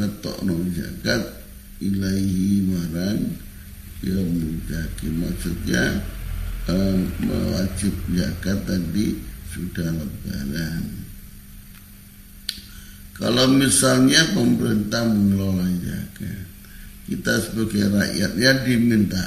no 0.00 0.54
zakat 0.72 1.44
ilahi 1.84 2.64
marang 2.64 3.36
yang 4.00 4.24
mujaki 4.32 5.12
maksudnya 5.12 6.00
um, 6.72 7.04
wajib 7.52 7.92
zakat 8.16 8.64
tadi 8.64 9.20
sudah 9.52 9.92
lebaran. 9.92 10.84
Kalau 13.20 13.52
misalnya 13.52 14.24
pemerintah 14.32 15.04
mengelola 15.04 15.68
zakat 15.84 16.48
kita 17.12 17.34
sebagai 17.44 17.92
rakyatnya 17.92 18.50
diminta 18.64 19.24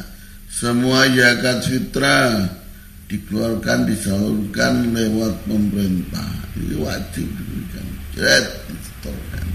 semua 0.49 1.05
zakat 1.13 1.69
fitrah 1.69 2.62
dikeluarkan 3.11 3.89
disalurkan 3.89 4.95
lewat 4.95 5.33
pemerintah. 5.45 6.29
Ini 6.55 6.75
wajib 6.79 7.27
diberikan. 7.27 7.87
Jet 8.15 8.45
disetorkan. 8.69 9.47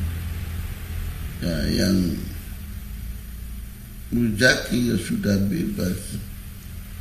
Ya 1.38 1.56
yang 1.84 1.96
mujaki 4.10 4.90
ya 4.90 4.96
sudah 4.98 5.36
bebas 5.46 6.18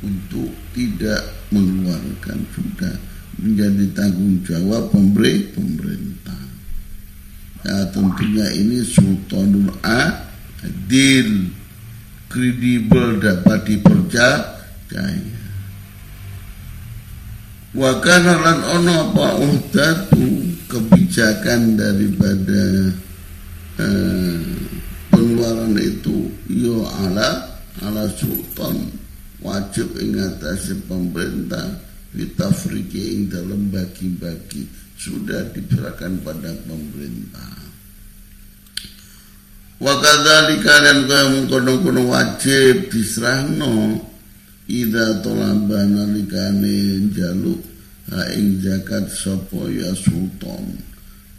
untuk 0.04 0.54
tidak 0.76 1.26
mengeluarkan 1.50 2.38
sudah 2.54 2.94
menjadi 3.38 3.86
tanggung 3.94 4.38
jawab 4.46 4.90
pemberi 4.94 5.50
pemerintah. 5.50 6.42
Ya 7.66 7.90
tentunya 7.90 8.46
ini 8.54 8.86
sultanul 8.86 9.74
adil 9.82 11.50
kredibel 12.30 13.18
dapat 13.18 13.66
dipercaya 13.66 14.58
Wa 17.78 18.02
kana 18.02 18.42
lan 18.42 18.58
ono 18.74 18.92
apa 19.06 19.38
uhdatu 19.38 20.26
kebijakan 20.66 21.78
daripada 21.78 22.90
eh, 23.78 24.42
pengeluaran 25.14 25.78
itu 25.78 26.26
yo 26.50 26.82
ala 26.82 27.54
ala 27.86 28.10
sultan 28.18 28.82
wajib 29.38 29.94
ingatasi 29.94 30.74
pemerintah 30.90 31.78
ditafriki 32.18 33.14
ing 33.14 33.22
dalam 33.30 33.70
bagi-bagi 33.70 34.66
sudah 34.98 35.46
diserahkan 35.54 36.18
pada 36.26 36.50
pemerintah. 36.66 37.54
Wa 39.78 39.94
kadzalika 40.02 40.82
lan 40.82 41.06
mengkono-kono 41.06 42.10
wajib 42.10 42.90
diserahno 42.90 44.02
Ida 44.68 45.24
tolaba 45.24 45.80
nalikane 45.88 47.08
jaluk 47.16 47.64
haing 48.12 48.60
zakat 48.60 49.08
sopo 49.08 49.64
ya 49.64 49.96
sultan. 49.96 50.76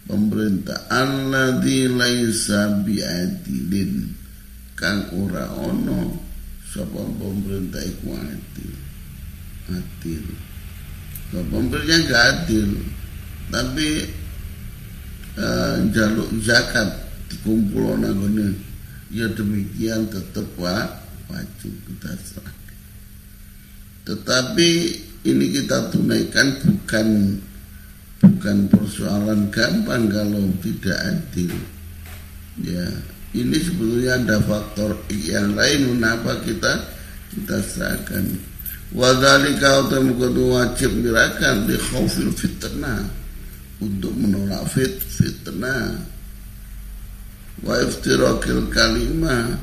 Pemerintah 0.09 0.89
alladzi 0.89 1.85
laisa 1.93 2.81
biadilin. 2.81 4.17
Kang 4.73 5.13
ora 5.13 5.45
ono 5.61 6.17
sapa 6.73 7.05
pemerintah 7.05 7.85
iku 7.85 8.17
adil. 8.17 8.73
Adil. 9.77 10.25
So, 11.29 11.45
pemerintah 11.53 12.09
gak 12.09 12.25
adil 12.33 12.81
tapi 13.53 14.09
uh, 15.37 15.77
jaluk 15.93 16.33
zakat 16.41 16.89
dikumpul 17.29 17.93
nang 18.01 18.25
ya 19.13 19.29
demikian 19.37 20.09
tetap 20.09 20.49
wajib 20.57 21.73
kita 21.85 22.13
serah 22.25 22.58
tetapi 24.09 24.69
ini 25.29 25.45
kita 25.53 25.93
tunaikan 25.93 26.57
bukan 26.65 27.37
bukan 28.25 28.57
persoalan 28.73 29.53
gampang 29.53 30.09
kalau 30.09 30.49
tidak 30.65 30.97
adil. 30.97 31.53
Ya, 32.65 32.89
ini 33.37 33.53
sebetulnya 33.61 34.17
ada 34.17 34.41
faktor 34.41 34.97
yang 35.13 35.53
lain 35.53 35.93
kenapa 35.93 36.41
kita 36.41 36.73
kita 37.37 37.57
serahkan. 37.61 38.25
Wadhalika 38.89 39.85
utam 39.85 40.17
kudu 40.17 40.57
wajib 40.57 40.89
gerakan 41.05 41.69
di 41.69 41.77
khawfil 41.77 42.33
fitnah 42.33 43.05
untuk 43.77 44.17
menolak 44.17 44.65
fit 44.73 44.97
fitnah 44.97 46.01
wa 47.61 47.77
iftirakil 47.85 48.65
kalimah 48.73 49.61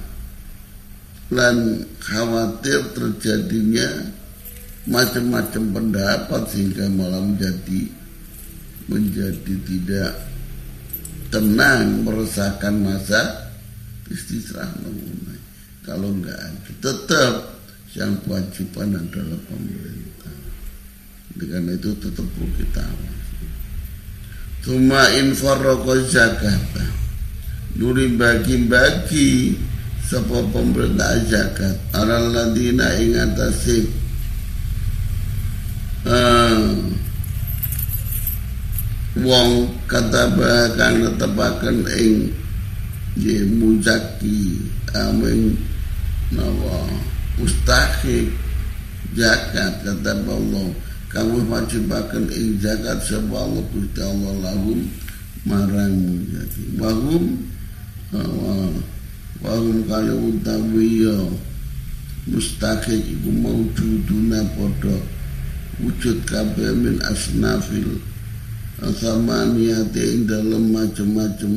dan 1.27 1.83
khawatir 1.99 2.87
terjadinya 2.95 4.15
macam-macam 4.87 5.63
pendapat 5.75 6.43
sehingga 6.51 6.87
malah 6.95 7.23
menjadi 7.23 7.83
menjadi 8.87 9.55
tidak 9.67 10.13
tenang 11.35 12.07
meresahkan 12.07 12.75
masa 12.81 13.51
istisrah 14.07 14.71
mengenai. 14.79 15.43
Kalau 15.83 16.15
enggak 16.15 16.39
tetap 16.79 17.59
yang 17.99 18.15
kewajiban 18.23 18.95
adalah 18.95 19.39
pemerintah. 19.51 20.35
Dengan 21.35 21.75
itu 21.75 21.91
tetap 21.99 22.25
perlu 22.25 22.49
kita 22.57 22.87
cuma 24.67 24.99
infarroko 25.15 25.95
zakat 26.11 26.59
nuri 27.79 28.11
bagi-bagi 28.19 29.55
sebuah 30.11 30.51
pemerintah 30.51 31.23
zakat 31.31 31.79
ladina 31.95 32.99
ingatasi 32.99 34.06
wong 39.17 39.51
kata 39.91 40.39
bahkan 40.39 41.03
netepaken 41.03 41.83
ing 41.99 42.31
ye 43.19 43.43
muzaki 43.43 44.61
amin. 44.95 45.59
Nawa 46.31 46.91
mustahik 47.39 48.31
zakat 49.15 49.83
kata 49.83 50.13
Allah. 50.27 50.69
Kamu 51.07 51.49
wajibakan 51.49 52.29
ing 52.35 52.59
zakat 52.59 52.99
sebab 53.03 53.35
Allah 53.35 53.65
Gusti 53.71 54.03
Allah 54.03 54.35
lahum 54.51 54.79
marang 55.47 55.95
mujaki. 55.97 56.63
Wahum 56.77 57.25
wahum 59.43 59.77
kaya 59.87 60.15
utawi 60.15 61.07
ya 61.07 61.19
mustahik 62.27 63.01
iku 63.07 63.31
maujuduna 63.31 64.43
podo 64.59 64.99
wujud 65.83 66.25
kabeh 66.25 66.73
min 66.77 66.97
asnafil 67.05 68.01
asamaniyati 68.81 70.01
ing 70.01 70.21
dalam 70.29 70.73
macam-macam 70.73 71.53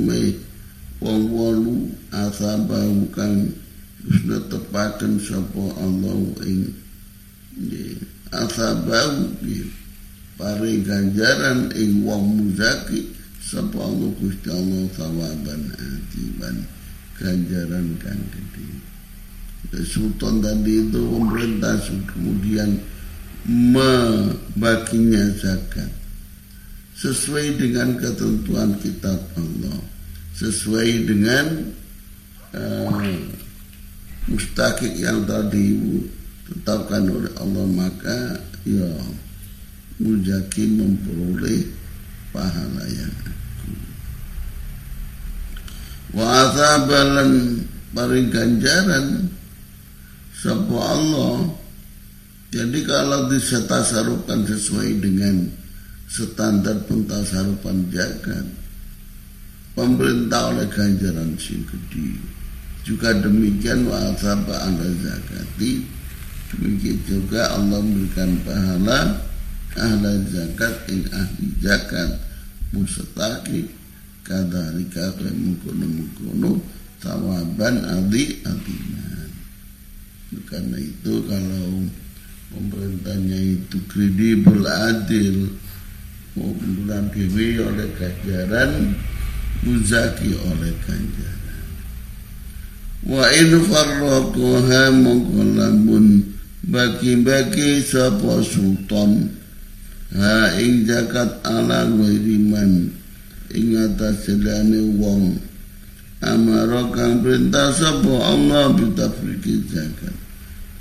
wong 1.00 1.22
wolu 1.32 1.92
asabahu 2.12 3.08
kang 3.16 3.52
Terus 4.00 4.48
tepakan 4.48 5.20
sapa 5.20 5.64
Allah 5.76 6.18
ing 6.48 6.72
asabau 8.32 9.14
pare 10.40 10.72
ganjaran 10.88 11.68
ing 11.76 12.08
wong 12.08 12.40
muzaki 12.40 13.12
sapa 13.44 13.76
Allah 13.76 14.10
Gusti 14.16 14.48
Allah 14.48 14.88
sawaban 14.96 15.62
atiban 15.76 16.64
ganjaran 17.20 18.00
kang 18.00 18.24
gede. 18.32 18.68
Sultan 19.84 20.40
tadi 20.40 20.88
itu 20.88 21.02
pemerintah 21.04 21.76
kemudian 22.08 22.80
membaginya 23.48 25.24
zakat. 25.40 25.92
Sesuai 27.00 27.56
dengan 27.56 27.96
ketentuan 27.96 28.76
kitab 28.84 29.20
Allah. 29.40 29.80
Sesuai 30.36 31.08
dengan 31.08 31.46
uh, 32.56 32.92
mustakik 34.30 34.94
yang 35.00 35.26
tadi 35.26 35.74
ditetapkan 36.50 37.06
oleh 37.10 37.34
Allah 37.42 37.66
maka 37.70 38.20
ya 38.66 38.90
mujaki 40.02 40.66
memperoleh 40.78 41.66
pahala 42.34 42.86
yang 42.90 43.16
wa 46.10 46.50
ganjaran 48.34 49.30
sapa 50.34 50.78
Allah 50.78 51.54
jadi 52.50 52.80
kalau 52.82 53.30
disetasarupan 53.30 54.50
sesuai 54.50 54.98
dengan 54.98 55.46
standar 56.10 56.82
pentasarupan 56.90 57.94
jagat 57.94 58.46
pemerintah 59.78 60.50
oleh 60.50 60.66
ganjaran 60.74 61.38
sing 61.38 61.62
gede. 61.70 62.18
Juga 62.82 63.14
demikian 63.22 63.86
wa 63.86 64.02
asaba 64.10 64.66
ala 64.66 64.88
zakati. 64.98 65.86
Demikian 66.50 66.98
juga 67.06 67.54
Allah 67.54 67.78
memberikan 67.86 68.34
pahala 68.42 69.22
ahla 69.78 70.14
zakat 70.34 70.74
in 70.90 71.06
ahli 71.14 71.48
zakat. 71.62 72.18
Mustaqi 72.74 73.70
kadarika 74.26 75.14
mengkono 75.22 75.86
mengkono 75.86 76.52
tawaban 77.02 77.82
adi 77.82 78.38
adiman 78.46 79.30
karena 80.46 80.78
itu 80.78 81.14
kalau 81.26 81.90
pemerintahnya 82.54 83.40
itu 83.58 83.78
kredibel 83.90 84.66
adil. 84.66 85.50
Bulan 86.40 87.12
oleh 87.12 87.90
ganjaran 88.00 88.96
muzaki 89.66 90.32
oleh 90.40 90.72
ganjaran. 90.88 91.68
Wa 93.04 93.28
in 93.36 93.60
farraqaha 93.68 94.84
mongko 95.04 95.44
bagi-bagi 96.70 97.84
sapa 97.84 98.40
sultan. 98.46 99.36
Ha 100.16 100.56
ing 100.64 100.88
zakat 100.88 101.44
ala 101.44 101.92
wiriman 101.92 102.88
ing 103.52 103.68
atas 103.76 104.24
sedane 104.30 104.96
wong. 104.96 105.44
Amara 106.24 106.88
kang 106.96 107.20
perintah 107.20 107.76
sapa 107.76 108.16
Allah 108.32 108.72
bitafriki 108.80 109.68
zakat 109.68 110.29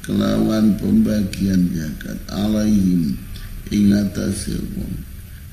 kelawan 0.09 0.73
pembagian 0.81 1.69
zakat. 1.77 2.17
Alaihim 2.33 3.21
ing 3.69 3.93
wong. 3.93 4.95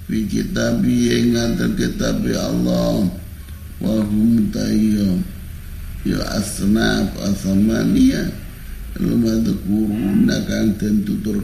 Fi 0.08 0.24
kitabi 0.32 1.12
ing 1.12 1.36
kitab 1.76 2.24
Allah. 2.24 3.04
Wa 3.84 4.00
hum 4.00 4.48
ya 6.08 6.24
asnaf 6.40 7.12
asamania. 7.20 8.32
Lumadkuruna 8.96 10.40
kang 10.48 10.80
den 10.80 11.04
tutur 11.04 11.44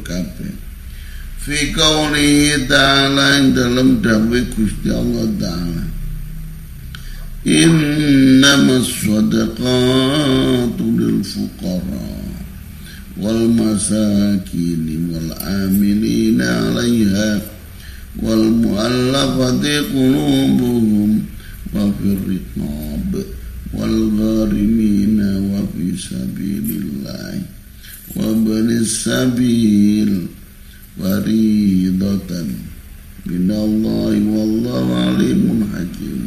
fi 1.41 1.73
qawli 1.73 2.69
ta'ala 2.69 3.41
dalam 3.51 3.99
dawe 3.99 4.39
Gusti 4.53 4.93
Allah 4.93 5.25
taala. 5.41 5.83
Innama 7.41 8.77
sadaqatu 8.85 10.85
lil 10.93 11.25
fuqara 13.20 13.20
wal 13.20 13.48
masakin 13.48 15.08
wal 15.12 15.30
amilina 15.40 16.44
'alaiha 16.44 17.40
wal 18.22 18.44
mu'allafati 18.62 19.74
qulubuhum 19.92 21.24
wa 21.72 21.92
fir 22.00 22.18
riqab 22.28 23.12
والغارمين 23.76 25.20
وفي 25.52 25.86
سبيل 26.00 26.68
الله 26.80 27.34
وابن 28.16 28.68
السبيل 28.72 30.10
فريضة 30.96 32.30
من 33.26 33.48
الله 33.50 34.12
والله 34.32 34.86
عليم 34.96 35.44
حكيم 35.76 36.24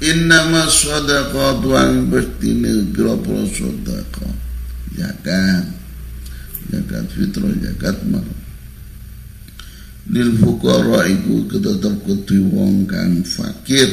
Innama 0.00 0.68
sadaqah 0.68 1.60
tuan 1.64 2.08
bestine 2.12 2.92
gropro 2.92 3.48
sadaqah 3.48 4.32
zakat 4.92 5.64
Zakat 6.69 7.05
fitrah 7.09 7.55
zakat 7.57 7.97
mar 8.05 8.25
lil 10.11 10.29
fuqara 10.37 11.07
iku 11.09 11.47
tetep 11.49 11.95
kudu 12.05 12.39
wong 12.53 12.85
kang 12.85 13.23
fakir 13.25 13.89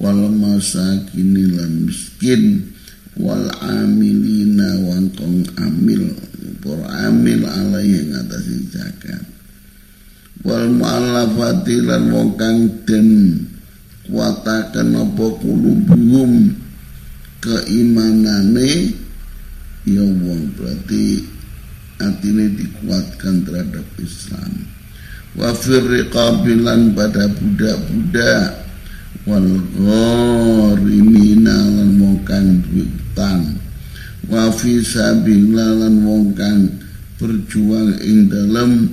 wal 0.00 0.32
masakin 0.32 1.36
lan 1.56 1.90
miskin 1.90 2.72
wal 3.20 3.44
amilina 3.60 4.80
wan 4.86 5.12
kong 5.12 5.44
amil 5.60 6.16
por 6.60 6.80
amil 6.88 7.44
ala 7.48 7.80
yang 7.80 8.12
atas 8.16 8.48
zakat. 8.72 9.24
Wal 10.40 10.72
mu'allafati 10.72 11.84
lan 11.84 12.08
wong 12.12 12.30
kang 12.40 12.58
den 12.88 13.08
kuataken 14.08 14.96
apa 14.96 15.26
kulubum 15.40 16.56
keimanane 17.40 18.96
ya 19.84 20.04
wong 20.04 20.52
berarti 20.56 21.24
atine 22.00 22.48
dikuatkan 22.56 23.44
terhadap 23.44 23.86
Islam. 24.00 24.66
Wa 25.36 25.54
firriqabilan 25.54 26.96
pada 26.96 27.28
budak-budak. 27.30 28.66
Wal 29.28 29.48
gharimina 29.76 31.54
lan 31.54 32.00
wong 32.00 32.24
kang 32.24 32.64
utang. 32.72 33.60
Wa 34.26 34.48
fi 34.48 34.80
sabilillah 34.80 35.86
lan 35.86 35.94
wong 36.02 36.32
kang 36.32 36.72
berjuang 37.20 38.00
ing 38.00 38.32
dalam 38.32 38.88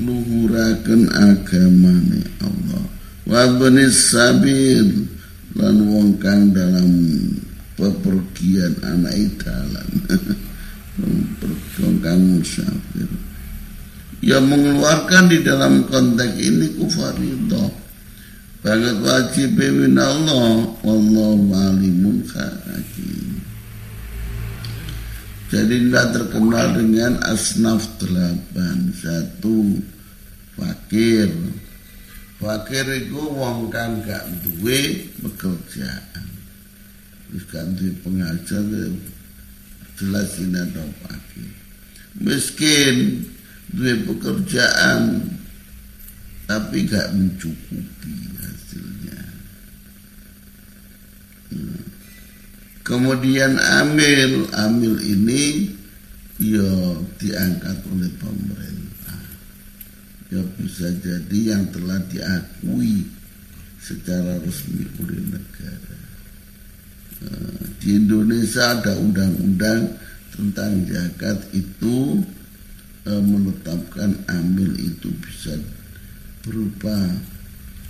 luhuraken 0.00 1.12
agamane 1.12 2.24
Allah. 2.40 2.84
Wa 3.28 3.42
benis 3.60 4.10
sabil 4.10 5.04
lan 5.52 5.76
wong 5.84 6.16
kang 6.16 6.56
dalam 6.56 6.90
pepergian 7.76 8.72
anak 8.84 9.42
dalan 9.42 9.90
wong 11.00 11.96
kang 12.04 12.20
musafir. 12.36 13.08
Yang 14.22 14.44
mengeluarkan 14.48 15.24
di 15.32 15.38
dalam 15.42 15.88
konteks 15.88 16.36
ini 16.38 16.66
kufaridah 16.78 17.70
banget 18.62 18.96
wajib 19.02 19.58
min 19.58 19.98
Allah. 19.98 20.68
Wallahu 20.84 21.50
alimun 21.50 22.22
jadi 25.52 25.84
tidak 25.84 26.16
terkenal 26.16 26.80
dengan 26.80 27.20
asnaf 27.28 27.84
delapan 28.00 28.88
satu 28.96 29.84
fakir. 30.56 31.28
Fakir 32.40 32.88
itu 32.96 33.20
wong 33.20 33.68
kan 33.68 34.00
gak 34.00 34.32
duwe 34.40 35.12
pekerjaan. 35.20 36.26
Terus 37.28 37.44
duwe 37.52 37.92
pengajar 38.00 38.64
jelas 40.02 40.34
ini 40.42 40.58
fakir 41.06 41.50
miskin 42.18 43.22
duwe 43.70 44.02
pekerjaan 44.10 45.30
tapi 46.50 46.90
gak 46.90 47.14
mencukupi 47.14 48.32
Kemudian 52.82 53.62
amil, 53.62 54.50
amil 54.58 54.98
ini 55.00 55.70
ya 56.42 56.98
diangkat 57.22 57.78
oleh 57.86 58.10
pemerintah. 58.18 59.22
Ya 60.34 60.42
bisa 60.58 60.90
jadi 60.98 61.38
yang 61.54 61.70
telah 61.70 62.02
diakui 62.10 63.06
secara 63.78 64.42
resmi 64.42 64.82
oleh 64.98 65.22
negara. 65.30 66.11
Di 67.82 67.98
Indonesia 67.98 68.78
ada 68.78 68.94
undang-undang 68.94 69.98
tentang 70.30 70.86
zakat 70.86 71.38
itu 71.50 72.22
eh, 73.02 73.22
menetapkan 73.22 74.14
amil 74.30 74.70
itu 74.78 75.10
bisa 75.18 75.58
berupa 76.46 76.94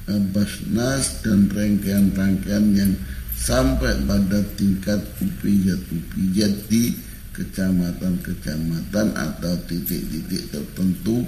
eh, 0.09 0.23
basnas 0.33 1.21
dan 1.21 1.45
rangkaian-rangkaian 1.53 2.73
yang 2.73 2.93
sampai 3.37 4.01
pada 4.09 4.41
tingkat 4.57 5.05
upijat-upijat 5.21 6.53
di 6.73 6.97
kecamatan-kecamatan 7.37 9.07
atau 9.13 9.55
titik-titik 9.69 10.49
tertentu. 10.49 11.21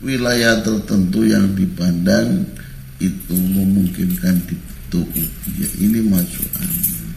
Wilayah 0.00 0.64
tertentu 0.64 1.24
yang 1.24 1.52
dipandang 1.52 2.48
itu 2.96 3.36
memungkinkan 3.36 4.40
dibentuk 4.48 5.04
upijat. 5.04 5.72
Ini 5.84 6.00
masuk 6.08 6.48
angin 6.64 7.15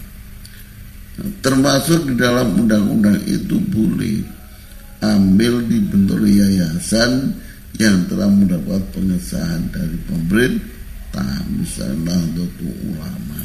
termasuk 1.40 2.08
di 2.10 2.14
dalam 2.20 2.56
undang-undang 2.56 3.20
itu 3.28 3.60
boleh 3.60 4.24
ambil 5.00 5.64
dibentuk 5.68 6.20
yayasan 6.28 7.34
yang 7.80 8.04
telah 8.12 8.28
mendapat 8.28 8.84
pengesahan 8.92 9.72
dari 9.72 9.96
pemerintah 10.08 11.48
misalnya 11.54 12.16
untuk 12.36 12.52
Ulama. 12.84 13.44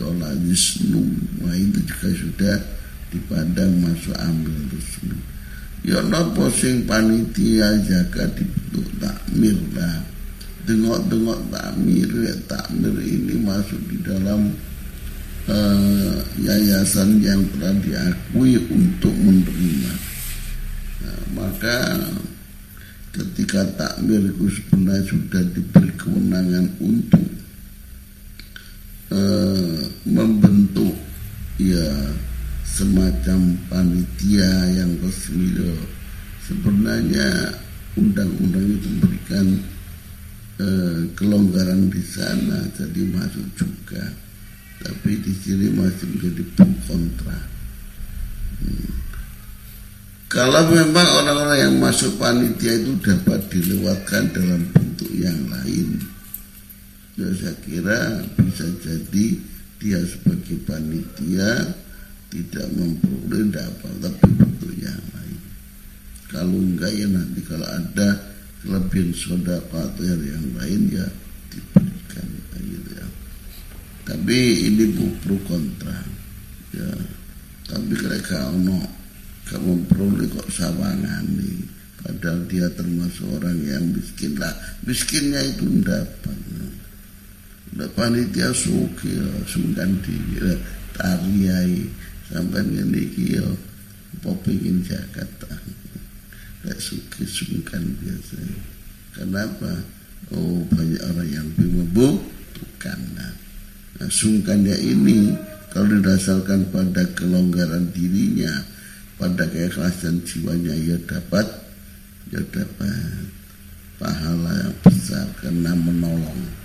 Tolak 0.00 0.32
wisnu 0.48 1.04
nah 1.44 1.52
itu 1.52 1.76
juga 1.84 2.08
sudah 2.08 2.56
dipandang 3.12 3.84
masuk 3.84 4.16
ambil 4.16 4.56
wisnu 4.72 5.16
ya 5.84 6.00
nopo 6.04 6.48
sing 6.52 6.84
panitia 6.84 7.80
jaga 7.84 8.28
dibentuk 8.36 8.86
takmir 9.00 9.56
lah. 9.76 10.04
Tengok-tengok 10.68 11.40
takmir 11.50 12.08
ya 12.20 12.36
takmir 12.44 12.94
ini 13.00 13.40
masuk 13.40 13.80
di 13.88 13.96
dalam 14.04 14.52
uh, 15.50 16.14
yayasan 16.38 17.18
yang 17.18 17.42
telah 17.58 17.74
diakui 17.82 18.54
untuk 18.70 19.12
menerima. 19.18 19.92
Nah, 21.02 21.20
maka 21.34 21.76
ketika 23.10 23.66
takmir 23.74 24.30
sebenarnya 24.30 25.02
sudah 25.10 25.42
diberi 25.50 25.90
kewenangan 25.98 26.70
untuk 26.78 27.30
Eh, 29.10 29.82
membentuk 30.06 30.94
ya 31.58 32.14
semacam 32.62 33.58
panitia 33.66 34.70
yang 34.70 35.02
resmi 35.02 35.50
sebenarnya 36.46 37.58
undang-undang 37.98 38.70
itu 38.70 38.86
memberikan 38.86 39.46
eh, 40.62 41.10
kelonggaran 41.18 41.90
di 41.90 41.98
sana 42.06 42.70
jadi 42.70 43.02
masuk 43.10 43.50
juga 43.58 44.14
tapi 44.80 45.20
di 45.20 45.32
sini 45.36 45.76
masih 45.76 46.08
menjadi 46.08 46.42
pro 46.56 46.68
kontra. 46.88 47.38
Hmm. 48.60 48.92
kalau 50.28 50.68
memang 50.68 51.08
orang-orang 51.24 51.58
yang 51.64 51.74
masuk 51.80 52.20
panitia 52.20 52.76
itu 52.76 52.92
dapat 53.00 53.40
dilewatkan 53.48 54.28
dalam 54.36 54.68
bentuk 54.68 55.08
yang 55.16 55.48
lain 55.48 55.96
ya 57.16 57.28
saya 57.36 57.54
kira 57.64 58.00
bisa 58.36 58.68
jadi 58.84 59.26
dia 59.80 60.00
sebagai 60.04 60.60
panitia 60.68 61.72
tidak 62.30 62.68
memperoleh 62.76 63.48
dapat 63.48 63.92
tapi 64.04 64.28
bentuk 64.36 64.72
yang 64.78 65.02
lain. 65.16 65.40
Kalau 66.30 66.58
enggak 66.62 66.92
ya 66.94 67.08
nanti 67.10 67.40
kalau 67.42 67.66
ada 67.66 68.08
kelebihan 68.62 69.10
soda 69.16 69.58
atau 69.58 70.04
yang 70.04 70.46
lain 70.54 70.80
ya 70.92 71.06
diberikan 71.50 72.28
gitu 72.60 72.90
ya 72.92 73.06
tapi 74.10 74.66
ini 74.66 74.90
pro 75.22 75.38
kontra. 75.46 75.94
Ya 76.74 76.90
tapi 77.70 77.94
mereka 77.94 78.50
ono 78.50 78.82
gak 79.46 79.62
memperoleh 79.62 80.26
kok 80.26 80.50
sawangan 80.50 81.22
nih 81.38 81.62
padahal 82.02 82.42
dia 82.50 82.66
termasuk 82.74 83.30
orang 83.38 83.58
yang 83.62 83.86
miskin 83.94 84.34
lah. 84.34 84.50
Miskinnya 84.82 85.38
itu 85.46 85.62
dapat 85.86 86.38
panitia 87.94 88.50
suki 88.50 89.14
sungkan 89.46 89.94
di 90.02 90.18
tariai. 90.98 91.86
Sampai 92.30 92.62
ngene 92.62 93.10
iki 93.10 93.38
ya 93.38 93.46
apa 94.22 94.30
pengin 94.46 94.86
Jakarta 94.86 95.50
Lek 96.66 96.78
suki 96.78 97.26
sungkan 97.26 97.82
biasa. 98.02 98.38
Kenapa? 99.14 99.70
Oh 100.30 100.62
banyak 100.70 101.02
orang 101.10 101.30
yang 101.30 101.48
membutuhkan 101.58 103.00
nah, 103.16 103.32
nah 104.00 104.08
sungkannya 104.08 104.76
ini 104.80 105.36
kalau 105.70 106.00
didasarkan 106.00 106.72
pada 106.72 107.04
kelonggaran 107.14 107.92
dirinya 107.92 108.64
pada 109.20 109.44
keikhlasan 109.46 110.24
jiwanya 110.24 110.72
ya 110.72 110.96
dapat 111.04 111.46
ya 112.32 112.40
dapat 112.48 113.28
pahala 114.00 114.52
yang 114.64 114.76
besar 114.80 115.28
karena 115.44 115.76
menolong 115.76 116.60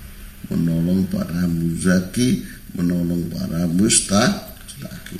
menolong 0.49 1.05
para 1.09 1.45
muzaki, 1.49 2.45
menolong 2.77 3.25
para 3.33 3.65
mustaki. 3.69 5.19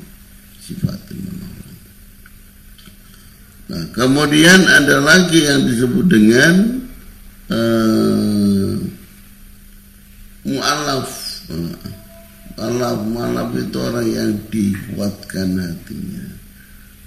Sifatnya 0.61 1.17
menolong. 1.21 1.77
Nah, 3.65 3.83
kemudian 3.93 4.61
ada 4.65 5.01
lagi 5.01 5.45
yang 5.45 5.65
disebut 5.65 6.05
dengan 6.05 6.53
uh, 7.49 8.73
mu'alaf. 10.45 11.09
Mu'alaf, 12.55 12.99
mu'alaf 13.03 13.49
itu 13.59 13.77
orang 13.83 14.07
yang 14.07 14.31
dikuatkan 14.47 15.59
hatinya. 15.59 16.25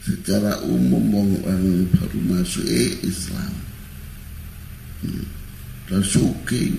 Secara 0.04 0.60
umum 0.64 1.36
orang 1.44 1.88
baru 1.92 2.18
masuk 2.28 2.64
eh, 2.68 2.96
Islam. 3.04 3.52
Hmm. 5.04 5.26
Rasuki. 5.88 6.76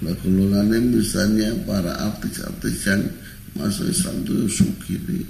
Nah 0.00 0.14
golongannya 0.24 1.00
misalnya 1.00 1.52
para 1.68 1.92
artis-artis 2.00 2.88
yang 2.88 3.04
masuk 3.56 3.92
Islam 3.92 4.24
itu 4.24 4.48
sugiri 4.48 5.20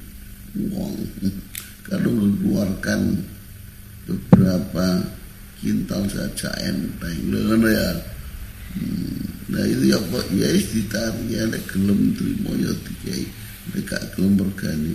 uang 0.57 0.95
kalau 1.87 2.11
mengeluarkan 2.11 3.23
beberapa 4.07 5.07
kintal 5.63 6.03
saja 6.11 6.51
enteng 6.63 7.31
dengan 7.31 7.61
ya 7.67 7.91
hmm, 8.77 9.25
nah 9.47 9.63
itu 9.63 9.95
ya 9.95 9.99
kok 9.99 10.27
ya 10.35 10.49
ditari 10.51 11.23
ya 11.31 11.43
nek 11.47 11.63
gelem 11.71 12.15
trimo 12.19 12.51
ya 12.59 12.73
dikai 12.75 13.25
nek 13.75 13.91
gelem 14.15 14.33
bergani. 14.35 14.95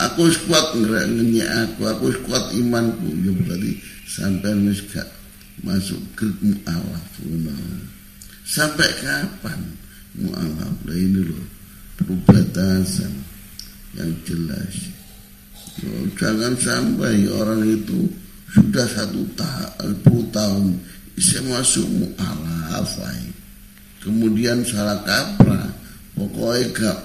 Aku 0.00 0.32
kuat 0.48 0.72
ngerak 0.80 1.12
aku. 1.68 1.80
Aku 1.84 2.06
kuat 2.24 2.56
imanku. 2.56 3.12
Ya 3.20 3.32
berarti 3.36 3.76
sampai 4.08 4.56
wis 4.64 4.80
gak 4.88 5.04
masuk 5.60 6.00
grup 6.16 6.36
mu'alaf 6.40 7.20
Sampai 8.48 8.88
kapan 9.04 9.60
mu'alaf? 10.16 10.72
Nah 10.88 10.96
ini 10.96 11.20
loh 11.20 11.44
perbatasan 12.00 13.12
yang 13.92 14.12
jelas. 14.24 14.88
oh, 15.84 16.06
jangan 16.16 16.56
sampai 16.56 17.28
orang 17.28 17.60
itu 17.68 18.08
sudah 18.50 18.88
satu 18.88 19.22
tahun, 19.36 19.94
puluh 20.00 20.26
tahun 20.32 20.80
bisa 21.12 21.44
masuk 21.44 21.84
mu'alaf 21.84 22.88
kemudian 24.00 24.64
salah 24.64 25.04
kaprah 25.04 25.68
pokoknya 26.16 26.72
gak 26.72 26.98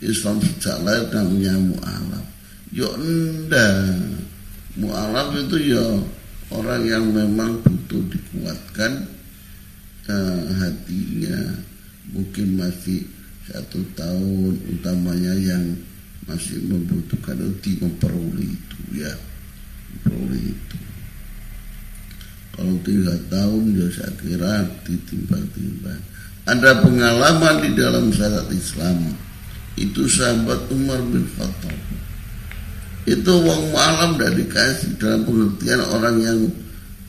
Islam 0.00 0.40
sejak 0.40 0.80
lahir 0.80 1.06
namanya 1.12 1.54
mu'alaf. 1.60 2.26
Yo 2.72 2.88
enggak 2.96 4.00
mu'alaf 4.80 5.36
itu 5.36 5.76
ya 5.76 5.84
orang 6.50 6.82
yang 6.88 7.04
memang 7.12 7.60
butuh 7.60 8.00
dikuatkan 8.08 9.06
uh, 10.08 10.44
hatinya. 10.56 11.38
Mungkin 12.10 12.58
masih 12.58 13.06
satu 13.46 13.86
tahun 13.94 14.58
utamanya 14.78 15.36
yang 15.38 15.78
masih 16.26 16.58
membutuhkan 16.66 17.38
untuk 17.38 17.76
memperoleh 17.84 18.50
itu 18.50 18.78
ya. 18.98 19.12
Memperoleh 19.94 20.42
itu. 20.48 20.78
Kalau 22.56 22.76
tiga 22.82 23.14
tahun 23.30 23.62
ya 23.78 23.86
saya 23.94 24.12
kira 24.18 24.54
ditimbang-timbang 24.88 26.02
ada 26.48 26.80
pengalaman 26.80 27.60
di 27.60 27.70
dalam 27.76 28.08
syariat 28.14 28.48
Islam. 28.48 29.12
Itu 29.76 30.08
sahabat 30.08 30.68
Umar 30.72 31.00
bin 31.08 31.24
Khattab. 31.36 31.76
Itu 33.08 33.32
uang 33.44 33.72
malam 33.72 34.16
tidak 34.16 34.44
dikasih. 34.44 34.90
Dalam 35.00 35.24
pengertian 35.24 35.80
orang 35.88 36.16
yang 36.20 36.40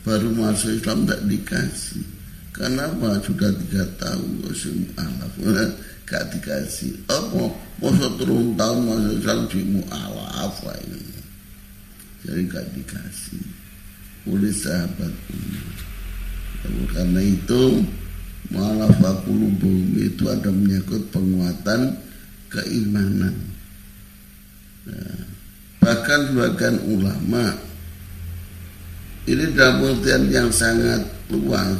baru 0.02 0.28
masuk 0.32 0.80
Islam 0.80 1.04
tidak 1.04 1.22
dikasih. 1.28 2.04
Karena 2.52 2.84
apa 2.88 3.16
sudah 3.24 3.48
tiga 3.64 3.84
tahun 3.96 4.44
musim 4.44 4.84
alaf 5.00 5.32
gak 6.08 6.28
dikasih. 6.36 6.92
Apa? 7.08 7.48
Masa 7.80 8.08
turun 8.20 8.52
tahun 8.56 8.78
masuk 8.84 9.14
Islam 9.20 9.38
di 9.48 9.60
mu'alaf 9.64 10.56
ini. 10.84 11.16
Jadi 12.22 12.40
gak 12.52 12.66
dikasih. 12.76 13.44
Oleh 14.28 14.52
sahabat 14.52 15.12
Umar. 15.32 15.76
Karena 16.94 17.20
itu 17.24 17.82
mu'alaf 18.52 19.24
bumi 19.24 20.12
itu 20.12 20.28
ada 20.28 20.52
menyangkut 20.52 21.08
penguatan 21.08 21.96
keimanan. 22.52 23.32
Nah, 24.84 25.20
bahkan 25.80 26.28
sebagian 26.28 26.76
ulama 26.86 27.56
ini 29.24 29.54
dalam 29.54 29.80
pengertian 29.80 30.22
yang 30.28 30.50
sangat 30.52 31.02
luas 31.30 31.78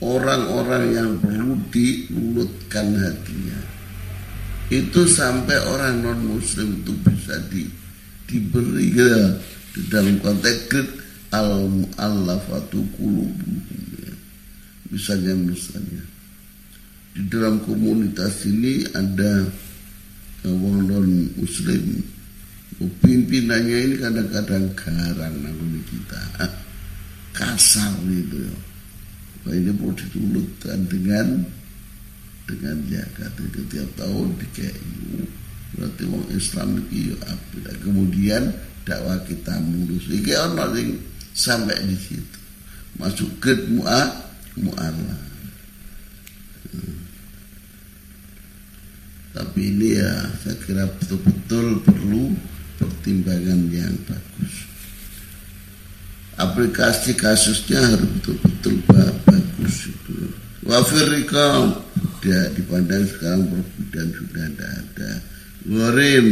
orang-orang 0.00 0.84
yang 0.96 1.10
perlu 1.20 1.54
dilulutkan 1.68 2.96
hatinya. 2.96 3.60
Itu 4.72 5.04
sampai 5.04 5.58
orang 5.66 6.00
non 6.00 6.20
muslim 6.24 6.80
itu 6.80 6.94
bisa 7.04 7.36
di, 7.50 7.68
diberi 8.24 8.86
ya, 8.96 9.36
di 9.76 9.80
dalam 9.90 10.16
konteks 10.22 10.98
al 11.30 11.68
mu'allafatu 11.68 12.80
qulubuhum 12.96 13.89
ya. 14.90 14.94
misalnya 14.98 15.34
misalnya 15.38 16.02
di 17.14 17.22
dalam 17.26 17.62
komunitas 17.66 18.46
ini 18.46 18.86
ada 18.94 19.46
orang 20.46 20.86
non 20.86 21.10
muslim. 21.34 22.00
Pimpinannya 22.80 23.76
ini 23.76 23.94
kadang-kadang 24.00 24.72
garang 24.72 25.34
nanggung 25.42 25.84
kita. 25.84 26.48
Kasar 27.36 27.92
itu 28.08 28.46
ya. 28.46 28.56
Nah, 29.40 29.52
ini 29.56 29.72
perlu 29.72 29.92
ditulutkan 29.96 30.78
dengan 30.88 31.44
dengan 32.48 32.76
zakat 32.88 33.32
itu 33.40 33.60
tiap 33.70 33.88
tahun 34.00 34.28
KU 34.52 35.22
berarti 35.70 36.02
orang 36.02 36.30
Islam 36.34 36.68
itu 36.82 37.14
ya 37.14 37.72
kemudian 37.84 38.42
dakwah 38.86 39.18
kita 39.28 39.54
mulus. 39.60 40.08
Iki 40.08 40.32
ono 40.34 40.64
sing 40.72 40.88
sampai 41.36 41.78
di 41.84 41.96
situ. 42.00 42.38
Masuk 42.96 43.28
ke 43.38 43.54
mu'a 43.70 44.29
mu'ala 44.60 45.18
hmm. 46.72 46.96
tapi 49.36 49.60
ini 49.72 49.98
ya 49.98 50.14
saya 50.44 50.56
kira 50.64 50.84
betul-betul 51.00 51.80
perlu 51.84 52.36
pertimbangan 52.80 53.60
yang 53.68 53.94
bagus. 54.08 54.54
Aplikasi 56.40 57.12
kasusnya 57.12 57.84
harus 57.84 58.08
betul-betul 58.16 58.80
bagus 58.88 59.92
itu. 59.92 60.32
Wafirika 60.64 61.76
tidak 62.20 62.56
dipandang 62.56 63.04
sekarang 63.04 63.44
perbedaan 63.48 64.08
sudah 64.16 64.44
tidak 64.48 64.72
ada. 64.72 65.10
Gorim, 65.68 66.26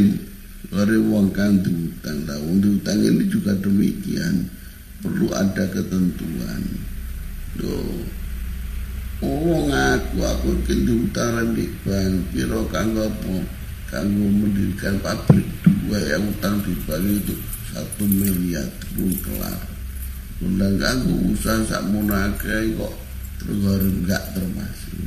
gorim 0.72 1.02
uang 1.12 1.28
kan 1.36 1.60
diutang. 1.60 2.24
Lah, 2.24 2.40
diutang 2.40 2.98
ini 3.04 3.28
juga 3.28 3.52
demikian. 3.60 4.48
Perlu 5.04 5.28
ada 5.36 5.64
ketentuan. 5.68 6.62
Tuh. 7.60 8.17
Aku 9.18 10.54
mungkin 10.54 10.78
di 10.86 10.92
utara 10.94 11.42
di 11.50 11.66
bank, 11.82 12.30
piro 12.30 12.62
kanggo? 12.70 13.10
Kanggo 13.90 14.26
mendirikan 14.30 15.00
pabrik 15.02 15.42
gue 15.64 16.00
yang 16.06 16.22
utang 16.28 16.60
di 16.62 16.76
Bali 16.84 17.18
itu 17.18 17.34
satu 17.72 18.04
miliar 18.04 18.68
belum 18.94 19.16
kelar. 19.24 19.58
Undang 20.44 20.76
ganggu 20.78 21.34
usaha 21.34 21.58
sak 21.66 21.82
munake 21.90 22.76
kok 22.78 22.94
terus 23.42 23.60
harus 23.64 23.92
enggak 24.04 24.22
termasuk. 24.36 25.00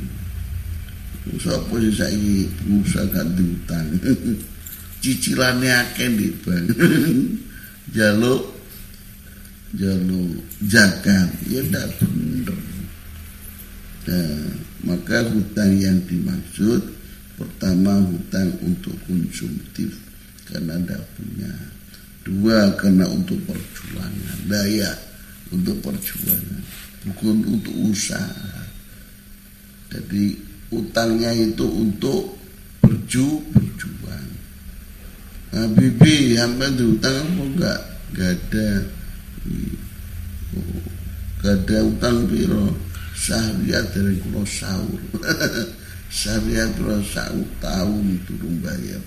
Sopo 1.40 1.78
sih 1.78 1.94
saya 1.94 2.42
usaha 2.68 3.06
ganti 3.08 3.42
utang. 3.46 3.86
Cicilannya 5.02 5.72
akeh 5.72 6.10
di 6.14 6.28
bank 6.42 6.66
jaluk 7.96 8.54
jaluk 9.74 10.30
zakat 10.68 11.26
ya 11.50 11.58
tidak 11.66 11.90
benar 11.98 12.81
nah, 14.08 14.34
maka 14.82 15.22
hutang 15.30 15.78
yang 15.78 15.98
dimaksud 16.06 16.82
pertama 17.38 18.02
hutang 18.06 18.54
untuk 18.62 18.94
konsumtif 19.06 19.98
karena 20.46 20.78
tidak 20.78 21.02
punya. 21.18 21.52
Dua 22.22 22.70
karena 22.78 23.06
untuk 23.10 23.38
perjuangan. 23.50 24.46
Daya 24.46 24.94
untuk 25.50 25.82
perjuangan. 25.82 26.62
Bukan 27.02 27.42
untuk 27.50 27.74
usaha. 27.90 28.62
Jadi 29.90 30.38
utangnya 30.70 31.34
itu 31.34 31.66
untuk 31.66 32.38
berju 32.78 33.42
berjuang. 33.50 34.30
Nah, 35.52 35.66
bibi 35.74 36.38
sampai 36.38 36.70
utang 36.78 37.26
apa 37.26 37.42
enggak? 37.42 37.80
Enggak 38.14 38.30
ada. 38.38 38.68
Oh, 40.54 40.82
enggak 41.42 41.54
ada 41.66 41.78
utang 41.90 42.16
piro 42.30 42.91
sahriat 43.12 43.92
dari 43.92 44.16
kulo 44.20 44.42
sahur 44.60 45.00
sahriat 46.08 46.72
kulo 46.76 47.00
sahur 47.04 47.48
tahun 47.60 48.20
turun 48.26 48.54
bayar 48.64 49.02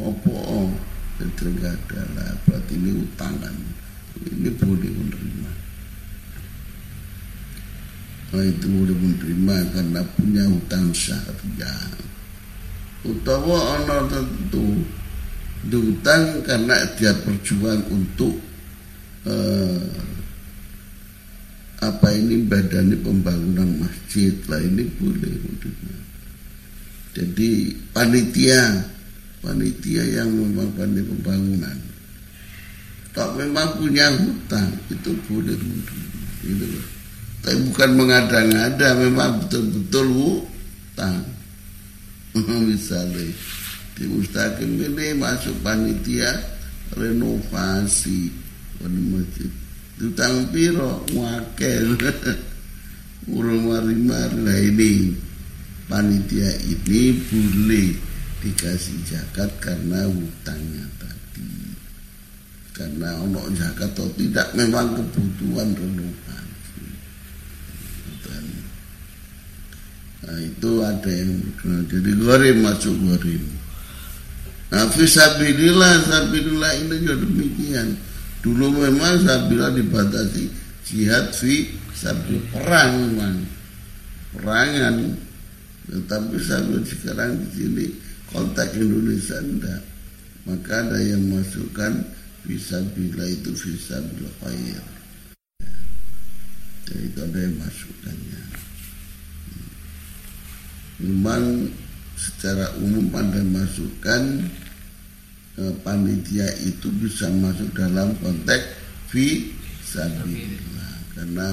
opo 0.00 0.72
tergada 1.36 2.00
lah 2.16 2.32
berarti 2.48 2.72
ini 2.80 2.90
utangan. 3.04 3.56
Ini 4.20 4.50
boleh 4.56 4.90
menerima. 4.92 5.52
Nah 8.30 8.44
itu 8.46 8.66
boleh 8.68 8.96
menerima 8.96 9.56
karena 9.74 10.00
punya 10.16 10.44
utang 10.48 10.94
syariah 10.94 12.08
utawa 13.00 13.80
ana 13.80 14.04
tentu 14.12 14.84
diutang 15.64 16.44
karena 16.44 16.76
dia 17.00 17.16
berjuang 17.24 17.80
untuk 17.88 18.36
eh, 19.24 19.88
apa 21.80 22.08
ini 22.12 22.44
badan 22.44 22.92
pembangunan 23.00 23.84
masjid? 23.84 24.36
Lah 24.46 24.60
ini 24.60 24.84
boleh 25.00 25.32
jadi 27.16 27.50
panitia. 27.90 28.86
Panitia 29.40 30.04
yang 30.20 30.28
memang 30.36 30.68
pandai 30.76 31.00
pembangunan. 31.00 31.78
Tak 33.16 33.40
memang 33.40 33.80
punya 33.80 34.12
hutang 34.12 34.68
itu 34.92 35.16
boleh 35.26 35.56
itu 36.44 36.66
tapi 37.40 37.56
bukan 37.72 37.90
mengada-ngada 37.96 39.00
memang 39.00 39.40
betul-betul 39.40 40.06
hutang. 40.12 41.24
Misalnya 42.68 43.32
di 43.96 44.04
Mustaqim 44.06 44.76
ini 44.76 45.16
masuk 45.16 45.56
panitia 45.64 46.36
renovasi 46.94 48.28
masjid 48.84 49.48
utang 50.00 50.48
piro? 50.50 51.04
Wakil 51.12 51.96
urung 53.36 53.68
mari-mari 53.68 54.38
lah 54.40 54.58
ini. 54.58 54.92
Panitia 55.90 56.50
ini 56.70 57.18
boleh 57.28 57.90
dikasih 58.40 58.98
zakat 59.04 59.50
karena 59.60 60.06
hutangnya 60.06 60.86
tadi. 60.96 61.50
Karena 62.72 63.20
ono 63.20 63.44
zakat 63.52 63.92
atau 63.92 64.08
tidak 64.14 64.54
memang 64.56 64.96
kebutuhan 64.96 65.74
renovasi 65.74 66.40
nah 70.20 70.36
itu 70.36 70.70
ada 70.84 71.10
yang 71.10 71.32
jadi 71.90 72.12
goreng 72.20 72.58
masuk 72.62 72.94
goreng. 73.02 73.46
Nah, 74.70 74.86
fisabilillah, 74.94 76.06
sabilillah 76.06 76.72
ini 76.78 76.94
juga 77.02 77.16
demikian. 77.26 77.98
Dulu 78.40 78.72
memang 78.72 79.20
sabila 79.20 79.68
dibatasi 79.68 80.48
jihad 80.88 81.28
fi 81.36 81.68
sabil 81.92 82.40
perang 82.48 83.12
memang. 83.12 83.36
Perangan. 84.32 84.96
Tetapi 85.90 86.36
sabil 86.40 86.80
sekarang 86.86 87.36
di 87.36 87.48
sini 87.52 87.86
kontak 88.32 88.72
Indonesia 88.78 89.36
enggak. 89.42 89.82
Maka 90.48 90.88
ada 90.88 90.98
yang 91.04 91.20
masukkan 91.28 92.00
fisabilillah 92.48 93.28
itu 93.28 93.52
fisabil 93.52 94.24
khair. 94.40 94.82
Jadi 96.88 97.06
itu 97.06 97.18
ada 97.20 97.38
yang 97.38 97.54
masukkannya. 97.60 98.42
Memang 101.00 101.44
secara 102.16 102.72
umum 102.80 103.08
ada 103.16 103.40
masukan 103.44 104.48
panitia 105.84 106.48
itu 106.64 106.88
bisa 107.00 107.28
masuk 107.28 107.68
dalam 107.76 108.16
konteks 108.24 108.64
fi 109.12 109.52
sabilillah 109.84 110.94
karena 111.18 111.48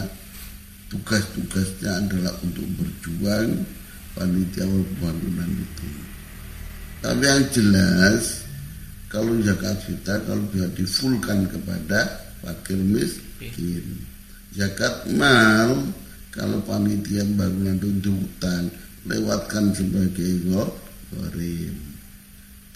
tugas-tugasnya 0.88 2.08
adalah 2.08 2.34
untuk 2.44 2.64
berjuang 2.80 3.68
panitia 4.16 4.64
pembangunan 4.66 5.52
itu. 5.52 5.90
Tapi 7.04 7.24
yang 7.24 7.46
jelas 7.54 8.48
kalau 9.08 9.38
zakat 9.44 9.78
fitrah 9.86 10.20
kalau 10.26 10.44
bisa 10.52 10.68
difulkan 10.76 11.48
kepada 11.48 12.28
fakir 12.44 12.80
miskin. 12.80 13.86
Zakat 14.56 15.08
mal 15.14 15.88
kalau 16.34 16.60
panitia 16.66 17.24
bangunan 17.38 17.78
tuntutan 17.80 18.72
lewatkan 19.08 19.72
sebagai 19.72 20.44
gorim. 21.14 21.87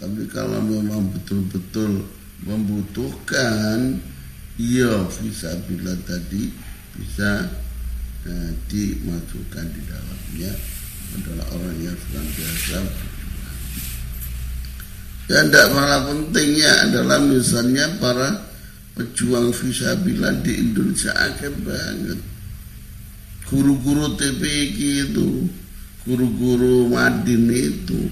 Tapi 0.01 0.25
kalau 0.33 0.65
memang 0.65 1.13
betul-betul 1.13 2.01
membutuhkan, 2.41 4.01
ya 4.57 5.05
bila 5.69 5.93
tadi 6.09 6.49
bisa 6.97 7.45
eh, 8.25 8.49
dimasukkan 8.65 9.65
di 9.69 9.81
dalamnya 9.85 10.51
adalah 11.21 11.45
orang 11.53 11.77
yang 11.85 11.97
biasa 12.33 12.81
Dan 15.29 15.53
tidak 15.53 15.69
malah 15.69 16.01
pentingnya 16.09 16.89
adalah 16.89 17.21
misalnya 17.21 17.85
para 18.01 18.41
pejuang 18.97 19.53
visabila 19.53 20.33
di 20.41 20.65
Indonesia 20.65 21.13
akan 21.13 21.53
banget. 21.61 22.19
Guru-guru 23.47 24.17
TPK 24.17 24.77
itu 25.13 25.45
guru-guru 26.09 26.89
Madin 26.89 27.53
itu 27.53 28.09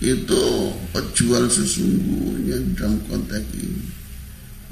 itu 0.00 0.44
pejuang 0.92 1.48
sesungguhnya 1.48 2.60
dalam 2.76 3.00
konteks 3.08 3.48
ini. 3.56 3.84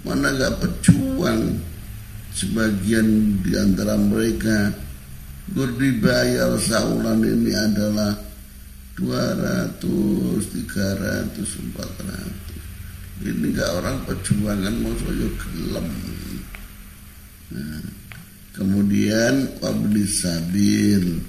Mana 0.05 0.37
gak 0.37 0.61
pejuang 0.61 1.57
sebagian 2.37 3.41
di 3.41 3.57
antara 3.57 3.97
mereka 3.97 4.69
gur 5.57 5.73
dibayar 5.81 6.57
saulan 6.61 7.25
ini 7.25 7.53
adalah 7.57 8.13
200, 9.01 9.81
300, 9.81 11.35
400 11.73 12.45
ini 13.25 13.57
gak 13.57 13.71
orang 13.81 13.97
pejuangan 14.05 14.75
mau 14.85 14.93
saya 15.01 15.29
gelem. 15.41 15.89
Nah, 17.55 17.85
kemudian 18.53 19.35
wabli 19.63 20.05
sabil 20.05 21.23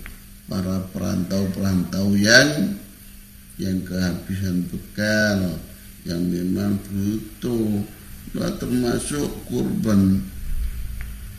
para 0.52 0.84
perantau-perantau 0.92 2.12
yang 2.20 2.76
yang 3.56 3.84
kehabisan 3.88 4.68
bekal 4.68 5.60
yang 6.04 6.22
memang 6.28 6.78
butuh. 6.92 7.82
Nah, 8.36 8.52
termasuk 8.60 9.32
kurban. 9.48 10.22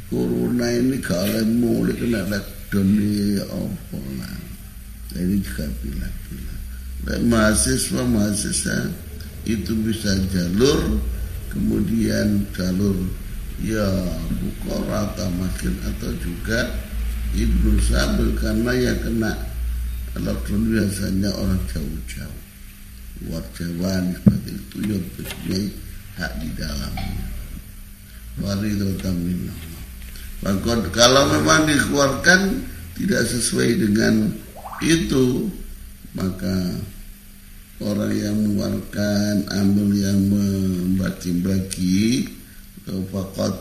Corona 0.06 0.70
ini 0.70 1.02
kalau 1.02 1.42
mulai 1.50 1.90
kena 1.98 2.22
lockdown 2.30 2.88
ini 2.94 3.42
apa 3.42 3.98
lah. 4.22 4.38
Nah, 5.12 5.18
ini 5.18 5.42
juga 5.42 5.66
bilang-bilang. 5.82 6.62
Nah, 7.06 7.18
mahasiswa 7.26 8.02
mahasiswa 8.06 8.76
itu 9.46 9.72
bisa 9.82 10.10
jalur 10.30 10.98
kemudian 11.54 12.42
jalur 12.52 12.98
ya 13.62 13.86
buka 14.42 14.76
rata 14.90 15.26
makin 15.38 15.72
atau 15.86 16.10
juga 16.20 16.76
Ibnu 17.32 17.78
Sabil 17.80 18.34
karena 18.36 18.72
yang 18.74 18.98
kena 19.00 19.32
lockdown 20.22 20.62
biasanya 20.72 21.30
orang 21.36 21.60
jauh-jauh 21.72 22.46
luar 23.24 23.44
Jawa 23.56 24.04
seperti 24.12 24.52
itu 24.52 24.76
ya 24.84 24.98
punya 25.16 25.60
hak 26.20 26.32
di 26.40 26.48
dalamnya. 26.56 27.26
Waridatan 28.36 29.16
minallah 29.24 29.84
Bahkan 30.44 30.92
kalau 30.92 31.24
memang 31.32 31.64
dikeluarkan 31.64 32.60
tidak 33.00 33.24
sesuai 33.24 33.80
dengan 33.80 34.36
itu 34.84 35.48
maka 36.12 36.76
orang 37.80 38.12
yang 38.12 38.36
mengeluarkan 38.36 39.48
ambil 39.48 39.88
yang 39.96 40.20
membagi-bagi 40.28 42.28
fakat 42.84 43.56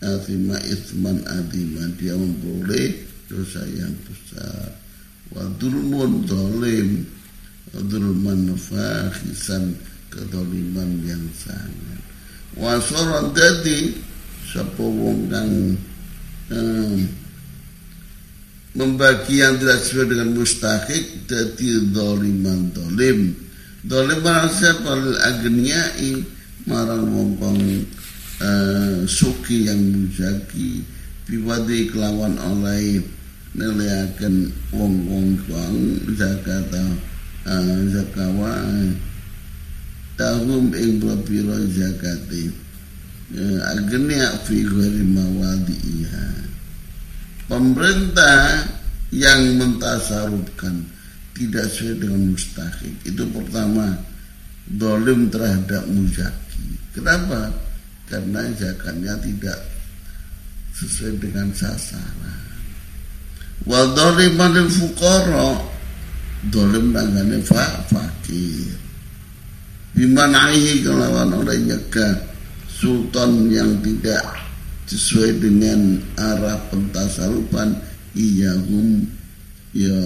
Athima 0.00 0.56
isman 0.64 1.20
adiman 1.28 1.92
Dia 2.00 2.16
memperoleh 2.16 3.04
dosa 3.28 3.60
yang 3.68 3.92
besar 4.06 4.79
Wa 5.30 5.46
dulmun 5.58 6.26
dolim 6.26 7.06
Wa 7.74 7.80
dulman 7.86 8.54
fakhisan 8.58 9.78
Kedoliman 10.10 11.06
yang 11.06 11.22
sangat. 11.38 12.00
Wa 12.58 12.82
soran 12.82 13.30
jadi 13.30 13.94
Sapa 14.50 14.82
wong 14.82 15.30
kang 15.30 15.78
um, 16.50 16.98
Membagi 18.70 19.42
yang 19.42 19.58
tidak 19.58 19.82
sesuai 19.86 20.06
dengan 20.14 20.30
mustahik 20.34 21.04
Jadi 21.30 21.94
doliman 21.94 22.70
dolim. 22.74 23.34
Dolim 23.86 24.18
merasa 24.22 24.78
paling 24.82 25.18
agniai 25.22 26.40
Marang 26.68 27.08
wong 27.08 27.30
kong 27.40 27.62
uh, 28.40 28.98
suki 29.08 29.68
yang 29.68 29.80
mujaki 29.80 30.84
piwadi 31.24 31.88
kelawan 31.88 32.36
oleh 32.36 33.00
nelayakan 33.54 34.54
wong 34.70 34.94
wong 35.10 35.28
kuang 35.46 35.78
zakat 36.14 36.70
uh, 37.46 37.80
zakawa 37.90 38.54
tahum 40.14 40.70
ing 40.76 41.02
bapiro 41.02 41.58
zakati 41.66 42.52
uh, 43.34 43.58
agnia 43.74 44.38
fi 44.46 44.62
mawadi'iha. 45.02 46.28
Pemerintah 47.50 48.62
yang 49.10 49.58
mentasarufkan 49.58 50.86
tidak 51.34 51.66
sesuai 51.74 51.98
dengan 51.98 52.22
mustahik. 52.30 52.94
Itu 53.02 53.26
pertama 53.34 53.98
dolim 54.70 55.26
terhadap 55.26 55.82
mujaki. 55.90 56.78
Kenapa? 56.94 57.50
Karena 58.06 58.46
zakatnya 58.54 59.18
tidak 59.18 59.58
sesuai 60.78 61.18
dengan 61.18 61.50
sasaran. 61.50 62.49
Wa 63.68 63.92
dhaliman 63.92 64.68
fuqara 64.68 65.60
dolim 66.48 66.96
nangane 66.96 67.44
fa 67.44 67.84
fakir. 67.88 68.72
Bimanahi 69.92 70.80
kelawan 70.80 71.34
oleh 71.34 71.58
nyegah 71.66 72.14
sultan 72.70 73.52
yang 73.52 73.76
tidak 73.84 74.24
sesuai 74.88 75.38
dengan 75.38 76.00
arah 76.16 76.56
pentasarufan 76.72 77.76
iyahum 78.16 79.06
ya 79.70 79.98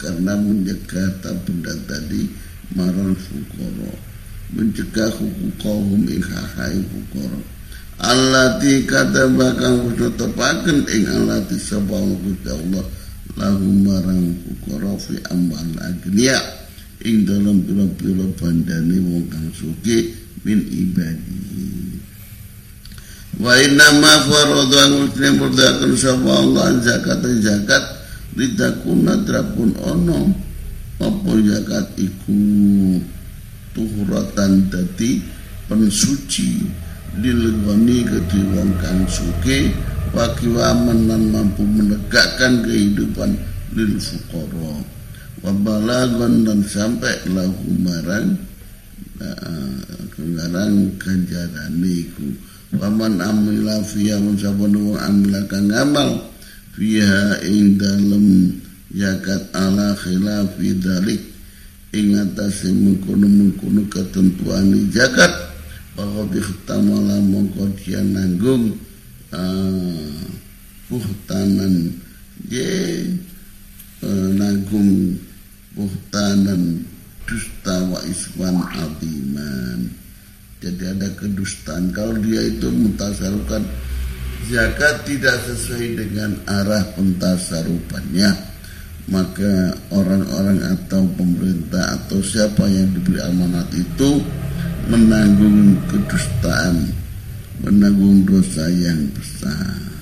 karena 0.00 0.34
mencegah 0.34 1.14
benda 1.46 1.74
tadi 1.86 2.26
maral 2.74 3.14
fukoro 3.14 3.92
mencegah 4.50 5.14
hukum 5.14 5.50
kaum 5.62 6.02
ing 6.10 6.24
hakai 6.26 6.82
fukoro 6.90 7.38
allati 8.02 8.82
kataba 8.82 9.54
kang 9.54 9.94
tepaken 9.94 10.90
ing 10.90 11.04
allati 11.06 11.54
sabang 11.62 12.18
Gusti 12.18 12.50
Allah 12.50 12.84
lahu 13.36 13.66
marang 13.84 14.36
fukara 14.44 14.92
fi 15.00 15.16
amal 15.32 15.70
agniya 15.80 16.38
ing 17.02 17.24
dalam 17.26 17.64
pira-pira 17.64 18.26
bandane 18.38 18.96
wong 19.02 19.26
kang 19.32 19.48
sugih 19.56 20.12
min 20.44 20.60
ibadi 20.68 21.40
wa 23.40 23.52
inna 23.56 23.88
ma 23.98 24.12
faradha 24.28 24.82
muslim 24.92 25.32
berdakan 25.40 25.92
sapa 25.96 26.30
Allah 26.30 26.66
zakat 26.84 27.20
zakat 27.40 27.84
litakuna 28.36 29.16
drapun 29.24 29.72
ono 29.80 30.20
apa 31.02 31.30
zakat 31.42 31.86
iku? 31.98 32.38
Tuhuratan 33.72 34.68
dadi 34.68 35.16
pensuci 35.64 36.60
dilgoni 37.16 38.04
ke 38.04 38.20
wong 38.52 38.76
kang 38.76 39.08
suke 39.08 39.72
wakiwaman 40.12 41.08
dan 41.08 41.22
mampu 41.32 41.64
menegakkan 41.64 42.64
kehidupan 42.64 43.36
lil 43.72 43.96
fukara 43.96 44.84
wabalagon 45.42 46.46
dan 46.46 46.60
sampai 46.62 47.16
lahu 47.32 47.66
marang 47.80 48.36
kengarang 50.12 50.92
kanjarane 50.98 51.92
iku. 52.06 52.26
Waman 52.72 53.20
amila 53.20 53.84
fiha 53.84 54.16
sabun 54.40 54.72
wong 54.72 54.96
amila 54.96 55.44
kang 55.44 55.68
fiha 56.72 57.44
ing 57.44 57.76
dalem 57.76 58.56
yakat 58.96 59.52
ala 59.52 59.92
khilafi 59.92 60.80
dalik 60.80 61.20
ing 61.92 62.16
mengkono-mengkono 62.16 63.84
ketentuan 63.92 64.88
zakat 64.88 65.28
bahwa 65.92 66.24
dikhtamala 66.32 67.20
mongko 67.20 67.68
nanggung 68.08 68.72
buhtanan 70.92 71.96
ye 72.52 72.68
uh, 74.04 74.28
nanggung 74.36 75.16
buhtanan 75.72 76.84
dusta 77.24 77.88
wa 77.88 78.00
iswan 78.04 78.60
aziman 78.76 80.02
jadi 80.62 80.94
ada 80.94 81.10
kedustaan. 81.18 81.90
Kalau 81.90 82.14
dia 82.22 82.38
itu 82.46 82.70
mentasarufkan 82.70 83.66
zakat 84.46 85.02
tidak 85.10 85.42
sesuai 85.42 85.86
dengan 85.98 86.38
arah 86.46 86.86
pentasarufannya 86.94 88.30
maka 89.10 89.74
orang-orang 89.90 90.62
atau 90.62 91.02
pemerintah 91.18 91.98
atau 91.98 92.22
siapa 92.22 92.70
yang 92.70 92.86
diberi 92.94 93.18
amanat 93.18 93.66
itu 93.74 94.22
menanggung 94.86 95.74
kedustaan 95.90 96.94
menanggung 97.62 98.26
dosa 98.26 98.66
yang 98.68 99.06
besar. 99.14 99.92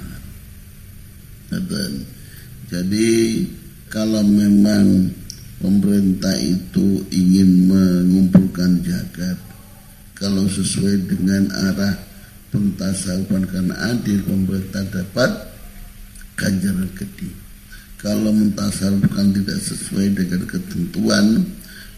Jadi 2.71 3.43
kalau 3.91 4.23
memang 4.23 5.11
pemerintah 5.59 6.33
itu 6.39 7.03
ingin 7.11 7.67
mengumpulkan 7.67 8.81
zakat 8.87 9.37
kalau 10.15 10.47
sesuai 10.47 11.11
dengan 11.11 11.51
arah 11.51 11.99
pentasawufan 12.55 13.45
karena 13.51 13.75
adil 13.91 14.23
pemerintah 14.23 14.87
dapat 14.95 15.31
ganjaran 16.39 16.89
gede 16.95 17.31
kalau 17.99 18.31
mentasawufkan 18.31 19.35
tidak 19.35 19.59
sesuai 19.61 20.15
dengan 20.15 20.47
ketentuan 20.47 21.27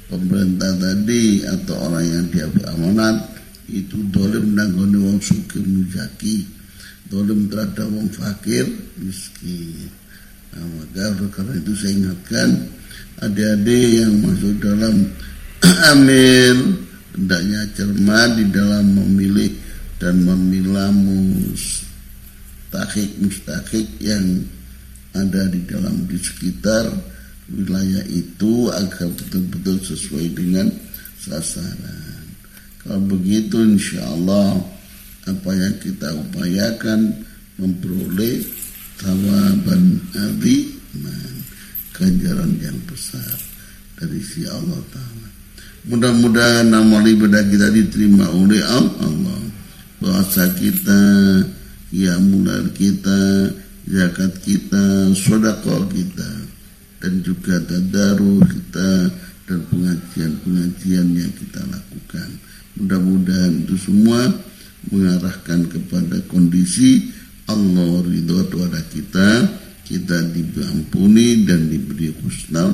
pemerintah 0.09 0.73
tadi 0.81 1.45
atau 1.45 1.77
orang 1.93 2.05
yang 2.09 2.25
dia 2.33 2.49
amanat 2.73 3.42
itu 3.73 3.97
dolim 4.13 4.53
nanggone 4.53 5.01
wong 5.01 5.19
suki 5.25 5.59
mujaki 5.65 6.45
dolim 7.09 7.49
terhadap 7.49 7.89
wong 7.89 8.13
fakir 8.13 8.69
miskin 9.01 9.89
nah, 10.53 10.69
maka 10.77 11.33
karena 11.33 11.57
itu 11.57 11.73
saya 11.73 11.93
ingatkan 11.97 12.69
adik-adik 13.25 14.05
yang 14.05 14.13
masuk 14.21 14.55
dalam 14.61 15.09
amil 15.97 16.59
hendaknya 17.17 17.61
cermat 17.73 18.37
di 18.37 18.45
dalam 18.53 18.85
memilih 18.93 19.53
dan 19.97 20.21
memilah 20.27 20.91
mustahik 20.93 21.91
mustahik 23.21 23.89
yang 24.01 24.45
ada 25.13 25.45
di 25.53 25.61
dalam 25.69 26.09
di 26.09 26.17
sekitar 26.17 26.89
wilayah 27.53 28.05
itu 28.09 28.73
agar 28.73 29.13
betul-betul 29.13 29.77
sesuai 29.85 30.27
dengan 30.33 30.73
sasaran. 31.21 32.22
Kalau 32.83 33.03
begitu 33.07 33.63
insya 33.63 34.03
Allah 34.11 34.59
apa 35.23 35.51
yang 35.55 35.77
kita 35.79 36.11
upayakan 36.19 37.23
memperoleh 37.55 38.43
tawaban 38.99 40.03
aziman 40.19 41.33
ganjaran 41.95 42.59
yang 42.59 42.79
besar 42.91 43.39
dari 44.03 44.19
si 44.19 44.43
Allah 44.51 44.83
Ta'ala. 44.91 45.29
Mudah-mudahan 45.87 46.75
amal 46.75 47.07
ibadah 47.07 47.43
kita 47.47 47.71
diterima 47.71 48.27
oleh 48.35 48.63
Allah. 48.67 49.39
Puasa 50.03 50.51
kita, 50.59 51.03
ya 51.95 52.19
mulai 52.19 52.67
kita, 52.75 53.55
zakat 53.87 54.35
kita, 54.43 55.15
sodako 55.15 55.87
kita, 55.95 56.31
dan 56.99 57.23
juga 57.23 57.63
tadaruh 57.63 58.43
kita 58.43 59.15
dan 59.47 59.59
pengajian-pengajian 59.71 61.07
yang 61.15 61.33
kita 61.39 61.63
lakukan. 61.71 62.31
Mudah-mudahan 62.81 63.69
itu 63.69 63.77
semua 63.77 64.33
mengarahkan 64.89 65.69
kepada 65.69 66.19
kondisi 66.27 67.13
Allah 67.47 68.01
ridho 68.07 68.49
kepada 68.49 68.81
kita, 68.89 69.29
kita 69.85 70.17
diampuni 70.33 71.45
dan 71.45 71.69
diberi 71.69 72.15
husnul 72.23 72.73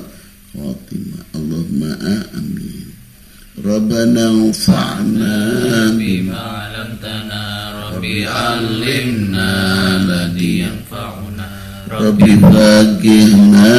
khotimah. 0.54 1.24
Allahumma 1.34 1.92
amin. 2.36 2.88
Rabbana 3.58 4.54
fa'na 4.54 5.90
bima 5.98 6.70
lam 6.70 6.94
tana 7.02 7.74
Rabbi 7.90 8.22
alimna 8.22 9.50
ladhi 10.06 10.62
yanfa'una 10.62 11.42
Rabbi 11.90 12.38
faqihna 12.38 13.74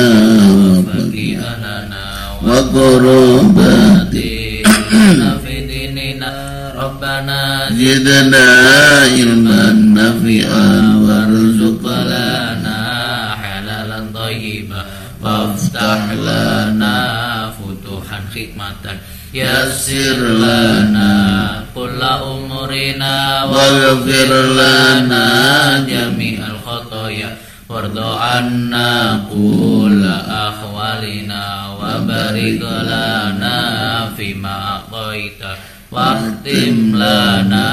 wa 0.52 0.84
faqih 0.84 1.40
wa 2.44 2.60
qurbatih 2.76 4.68
ربنا 6.79 7.69
زدنا 7.73 8.47
علما 9.03 9.73
نافعا 9.73 10.69
وارزق 11.05 11.85
لنا 11.87 12.81
حلالا 13.43 14.05
طيبا 14.15 14.85
وافتح 15.23 16.11
لنا 16.13 16.99
فتوحا 17.59 18.21
حكمة 18.35 18.85
يسر 19.35 20.17
لنا 20.17 21.13
كل 21.75 22.03
أمورنا 22.03 23.45
واغفر 23.45 24.31
لنا 24.53 25.27
جميع 25.89 26.39
الخطايا 26.47 27.37
وارض 27.69 27.99
عنا 27.99 29.21
كل 29.33 30.03
أحوالنا 30.29 31.45
وبارك 31.81 32.63
لنا 32.63 33.59
فيما 34.17 34.55
أعطيت 34.93 35.43
واختم 35.95 36.77
لنا 36.97 37.67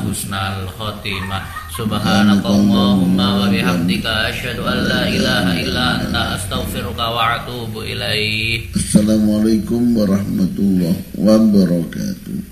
حسن 0.00 0.32
الخاتمة 0.34 1.38
سبحانك 1.78 2.44
اللهم 2.46 3.18
وبحمدك 3.20 4.06
أشهد 4.06 4.58
أن 4.58 4.78
لا 4.90 5.02
إله 5.08 5.46
إلا 5.62 5.86
أنت 6.00 6.16
أستغفرك 6.16 6.98
وأتوب 6.98 7.72
إليك 7.78 8.72
Assalamualaikum 8.72 9.94
warahmatullahi 10.00 10.96
wabarakatuh 11.14 12.51